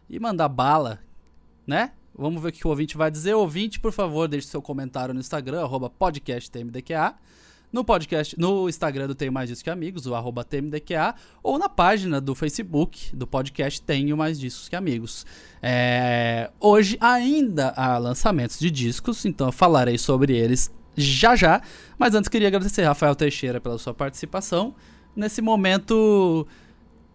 e 0.08 0.20
mandar 0.20 0.50
bala, 0.50 1.00
né? 1.66 1.92
Vamos 2.16 2.42
ver 2.42 2.50
o 2.50 2.52
que 2.52 2.68
o 2.68 2.70
ouvinte 2.70 2.96
vai 2.96 3.10
dizer. 3.10 3.34
Ouvinte, 3.34 3.80
por 3.80 3.92
favor, 3.92 4.28
deixe 4.28 4.48
seu 4.48 4.62
comentário 4.62 5.14
no 5.14 5.20
Instagram, 5.20 5.62
arroba 5.62 5.90
podcasttmdqa 5.90 7.16
no 7.74 7.84
podcast, 7.84 8.40
no 8.40 8.70
Instagram 8.70 9.08
do 9.08 9.16
Tenho 9.16 9.34
Mais 9.34 9.50
Discos 9.50 9.64
que 9.64 9.70
Amigos, 9.72 10.06
o 10.06 10.14
arroba 10.14 10.44
TMDQA, 10.44 11.16
ou 11.42 11.58
na 11.58 11.68
página 11.68 12.22
do 12.22 12.36
Facebook 12.36 13.16
do 13.16 13.26
podcast 13.26 13.82
Tenho 13.82 14.16
Mais 14.16 14.40
Discos 14.40 14.70
que 14.70 14.76
Amigos. 14.76 15.26
É, 15.60 16.52
hoje 16.60 16.96
ainda 17.02 17.70
há 17.70 17.98
lançamentos 17.98 18.60
de 18.60 18.70
discos, 18.70 19.26
então 19.26 19.48
eu 19.48 19.52
falarei 19.52 19.98
sobre 19.98 20.38
eles 20.38 20.72
já 20.96 21.36
já. 21.36 21.64
Mas 21.98 22.14
antes 22.14 22.30
queria 22.30 22.48
agradecer 22.48 22.84
Rafael 22.84 23.16
Teixeira 23.16 23.60
pela 23.60 23.80
sua 23.80 23.94
participação 23.94 24.76
nesse 25.16 25.42
momento 25.42 26.48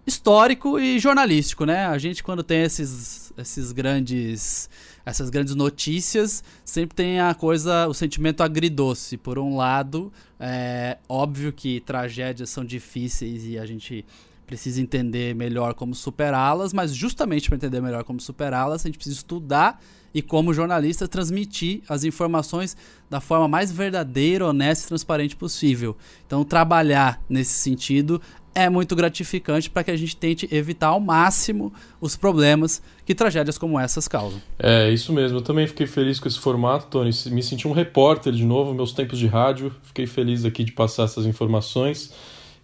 histórico 0.09 0.79
e 0.79 0.99
jornalístico, 0.99 1.65
né? 1.65 1.87
A 1.87 1.99
gente 1.99 2.23
quando 2.23 2.43
tem 2.43 2.63
esses, 2.63 3.33
esses 3.37 3.73
grandes 3.73 4.69
essas 5.09 5.31
grandes 5.31 5.55
notícias 5.55 6.45
sempre 6.63 6.95
tem 6.95 7.19
a 7.19 7.33
coisa, 7.33 7.87
o 7.89 7.95
sentimento 7.95 8.43
agridoce. 8.43 9.17
Por 9.17 9.39
um 9.39 9.57
lado, 9.57 10.13
é 10.39 10.99
óbvio 11.09 11.51
que 11.51 11.81
tragédias 11.81 12.51
são 12.51 12.63
difíceis 12.63 13.47
e 13.47 13.59
a 13.59 13.65
gente 13.65 14.05
precisa 14.49 14.81
entender 14.81 15.35
melhor 15.35 15.75
como 15.75 15.95
superá-las, 15.95 16.73
mas 16.73 16.95
justamente 16.95 17.49
para 17.49 17.57
entender 17.57 17.83
melhor 17.83 18.03
como 18.03 18.19
superá-las, 18.19 18.83
a 18.83 18.89
gente 18.89 18.97
precisa 18.97 19.17
estudar 19.17 19.79
e, 20.13 20.23
como 20.23 20.55
jornalista, 20.55 21.07
transmitir 21.07 21.83
as 21.87 22.03
informações 22.03 22.75
da 23.11 23.21
forma 23.21 23.47
mais 23.47 23.71
verdadeira, 23.71 24.47
honesta 24.47 24.87
e 24.87 24.89
transparente 24.89 25.37
possível. 25.37 25.95
Então, 26.27 26.45
trabalhar 26.45 27.23
nesse 27.29 27.53
sentido 27.53 28.21
é 28.55 28.71
muito 28.71 28.97
gratificante 28.97 29.69
para 29.69 29.85
que 29.85 29.91
a 29.91 29.97
gente 29.97 30.17
tente 30.17 30.49
evitar 30.51 30.89
ao 30.89 30.99
máximo 30.99 31.71
os 32.01 32.17
problemas 32.17 32.83
que 33.05 33.15
tragédias 33.15 33.59
como 33.59 33.79
essas 33.79 34.09
causam. 34.09 34.41
É, 34.59 34.91
isso 34.91 35.13
mesmo. 35.13 35.39
Eu 35.39 35.43
também 35.43 35.67
fiquei 35.67 35.87
feliz 35.87 36.19
com 36.19 36.27
esse 36.27 36.39
formato, 36.39 36.87
Tony. 36.87 37.11
Me 37.27 37.43
senti 37.43 37.69
um 37.69 37.73
repórter 37.73 38.33
de 38.33 38.45
novo, 38.45 38.73
meus 38.73 38.93
tempos 38.93 39.19
de 39.19 39.27
rádio. 39.27 39.73
Fiquei 39.83 40.07
feliz 40.07 40.47
aqui 40.47 40.65
de 40.65 40.73
passar 40.73 41.05
essas 41.05 41.27
informações. 41.27 42.13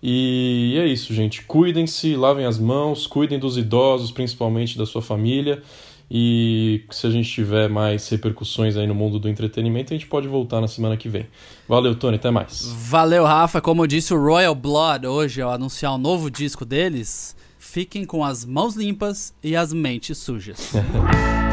E 0.06 0.76
é 0.78 0.86
isso, 0.86 1.14
gente. 1.14 1.44
Cuidem-se, 1.44 2.14
lavem 2.14 2.44
as 2.44 2.58
mãos, 2.58 3.06
cuidem 3.06 3.38
dos 3.38 3.56
idosos, 3.56 4.12
principalmente 4.12 4.76
da 4.76 4.84
sua 4.84 5.00
família. 5.00 5.62
E 6.10 6.84
se 6.90 7.06
a 7.06 7.10
gente 7.10 7.26
tiver 7.30 7.70
mais 7.70 8.06
repercussões 8.10 8.76
aí 8.76 8.86
no 8.86 8.94
mundo 8.94 9.18
do 9.18 9.30
entretenimento, 9.30 9.94
a 9.94 9.96
gente 9.96 10.06
pode 10.06 10.28
voltar 10.28 10.60
na 10.60 10.68
semana 10.68 10.94
que 10.98 11.08
vem. 11.08 11.26
Valeu, 11.66 11.94
Tony, 11.94 12.16
até 12.16 12.30
mais. 12.30 12.66
Valeu, 12.66 13.24
Rafa. 13.24 13.62
Como 13.62 13.86
disse 13.86 14.12
o 14.12 14.22
Royal 14.22 14.54
Blood 14.54 15.06
hoje 15.06 15.40
ao 15.40 15.50
anunciar 15.50 15.92
o 15.92 15.94
um 15.94 15.98
novo 15.98 16.30
disco 16.30 16.66
deles, 16.66 17.34
fiquem 17.58 18.04
com 18.04 18.22
as 18.22 18.44
mãos 18.44 18.76
limpas 18.76 19.32
e 19.42 19.56
as 19.56 19.72
mentes 19.72 20.18
sujas. 20.18 20.74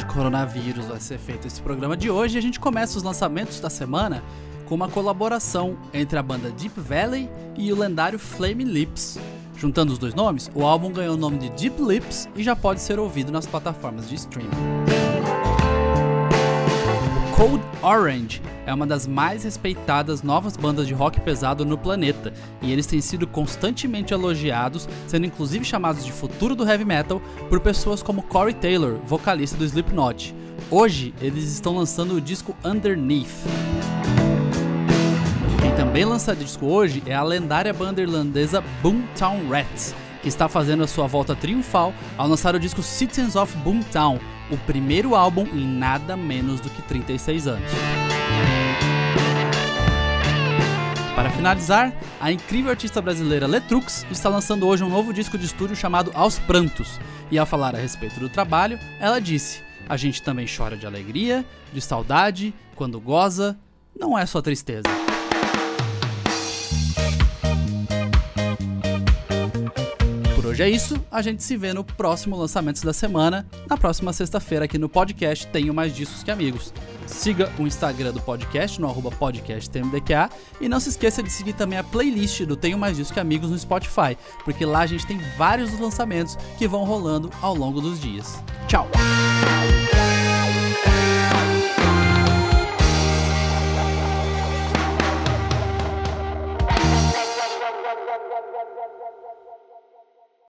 de 0.00 0.06
coronavírus 0.06 0.86
vai 0.86 0.98
ser 0.98 1.18
feito 1.18 1.46
esse 1.46 1.60
programa 1.60 1.96
de 1.96 2.10
hoje. 2.10 2.38
A 2.38 2.40
gente 2.40 2.58
começa 2.58 2.96
os 2.96 3.02
lançamentos 3.02 3.60
da 3.60 3.68
semana 3.68 4.22
com 4.66 4.74
uma 4.74 4.88
colaboração 4.88 5.76
entre 5.92 6.18
a 6.18 6.22
banda 6.22 6.50
Deep 6.50 6.80
Valley 6.80 7.28
e 7.56 7.70
o 7.72 7.78
lendário 7.78 8.18
Flame 8.18 8.64
Lips. 8.64 9.18
Juntando 9.56 9.92
os 9.92 9.98
dois 9.98 10.14
nomes, 10.14 10.50
o 10.54 10.64
álbum 10.64 10.90
ganhou 10.90 11.14
o 11.14 11.18
nome 11.18 11.38
de 11.38 11.50
Deep 11.50 11.82
Lips 11.82 12.28
e 12.34 12.42
já 12.42 12.56
pode 12.56 12.80
ser 12.80 12.98
ouvido 12.98 13.30
nas 13.30 13.46
plataformas 13.46 14.08
de 14.08 14.14
streaming. 14.14 14.99
Code 17.40 17.64
Orange 17.80 18.42
é 18.66 18.74
uma 18.74 18.86
das 18.86 19.06
mais 19.06 19.44
respeitadas 19.44 20.22
novas 20.22 20.58
bandas 20.58 20.86
de 20.86 20.92
rock 20.92 21.18
pesado 21.22 21.64
no 21.64 21.78
planeta, 21.78 22.34
e 22.60 22.70
eles 22.70 22.84
têm 22.84 23.00
sido 23.00 23.26
constantemente 23.26 24.12
elogiados, 24.12 24.86
sendo 25.06 25.24
inclusive 25.24 25.64
chamados 25.64 26.04
de 26.04 26.12
futuro 26.12 26.54
do 26.54 26.68
heavy 26.68 26.84
metal 26.84 27.18
por 27.48 27.58
pessoas 27.60 28.02
como 28.02 28.22
Corey 28.22 28.52
Taylor, 28.52 28.98
vocalista 29.06 29.56
do 29.56 29.64
Slipknot. 29.64 30.34
Hoje 30.70 31.14
eles 31.18 31.44
estão 31.44 31.74
lançando 31.74 32.14
o 32.14 32.20
disco 32.20 32.54
Underneath. 32.62 33.24
Quem 35.62 35.74
também 35.76 36.04
lança 36.04 36.36
disco 36.36 36.66
hoje 36.66 37.02
é 37.06 37.14
a 37.14 37.22
lendária 37.22 37.72
banda 37.72 38.02
irlandesa 38.02 38.62
Boomtown 38.82 39.48
Rats, 39.48 39.94
que 40.22 40.28
está 40.28 40.48
fazendo 40.48 40.82
a 40.82 40.86
sua 40.86 41.06
volta 41.06 41.34
triunfal 41.34 41.94
ao 42.16 42.28
lançar 42.28 42.54
o 42.54 42.60
disco 42.60 42.82
Citizens 42.82 43.36
of 43.36 43.56
Boomtown, 43.58 44.18
o 44.50 44.56
primeiro 44.58 45.14
álbum 45.14 45.46
em 45.46 45.66
nada 45.66 46.16
menos 46.16 46.60
do 46.60 46.68
que 46.70 46.82
36 46.82 47.46
anos. 47.46 47.70
Para 51.20 51.30
finalizar, 51.30 51.92
a 52.18 52.32
incrível 52.32 52.70
artista 52.70 53.02
brasileira 53.02 53.46
Letrux 53.46 54.06
está 54.10 54.28
lançando 54.28 54.66
hoje 54.66 54.82
um 54.82 54.88
novo 54.88 55.12
disco 55.12 55.36
de 55.36 55.44
estúdio 55.44 55.76
chamado 55.76 56.10
Aos 56.14 56.38
Prantos. 56.38 56.98
E 57.30 57.38
ao 57.38 57.44
falar 57.44 57.74
a 57.74 57.78
respeito 57.78 58.18
do 58.18 58.28
trabalho, 58.28 58.78
ela 58.98 59.20
disse: 59.20 59.62
A 59.86 59.98
gente 59.98 60.22
também 60.22 60.46
chora 60.46 60.78
de 60.78 60.86
alegria, 60.86 61.44
de 61.72 61.80
saudade, 61.82 62.54
quando 62.74 62.98
goza, 62.98 63.58
não 63.94 64.18
é 64.18 64.24
só 64.24 64.40
tristeza. 64.40 64.84
Hoje 70.60 70.62
é 70.62 70.68
isso, 70.68 71.02
a 71.10 71.22
gente 71.22 71.42
se 71.42 71.56
vê 71.56 71.72
no 71.72 71.82
próximo 71.82 72.36
lançamento 72.36 72.84
da 72.84 72.92
semana, 72.92 73.46
na 73.66 73.78
próxima 73.78 74.12
sexta-feira 74.12 74.66
aqui 74.66 74.76
no 74.76 74.90
podcast 74.90 75.46
Tenho 75.46 75.72
Mais 75.72 75.94
Discos 75.94 76.22
Que 76.22 76.30
Amigos. 76.30 76.74
Siga 77.06 77.50
o 77.58 77.66
Instagram 77.66 78.12
do 78.12 78.20
podcast 78.20 78.78
no 78.78 78.86
arroba 78.86 79.10
podcasttmdqa 79.10 80.28
e 80.60 80.68
não 80.68 80.78
se 80.78 80.90
esqueça 80.90 81.22
de 81.22 81.30
seguir 81.30 81.54
também 81.54 81.78
a 81.78 81.84
playlist 81.84 82.42
do 82.42 82.56
Tenho 82.56 82.76
Mais 82.76 82.96
Discos 82.96 83.14
Que 83.14 83.20
Amigos 83.20 83.50
no 83.50 83.58
Spotify, 83.58 84.16
porque 84.44 84.66
lá 84.66 84.80
a 84.80 84.86
gente 84.86 85.06
tem 85.06 85.18
vários 85.38 85.78
lançamentos 85.78 86.36
que 86.58 86.68
vão 86.68 86.84
rolando 86.84 87.30
ao 87.40 87.54
longo 87.54 87.80
dos 87.80 87.98
dias. 87.98 88.38
Tchau! 88.68 88.88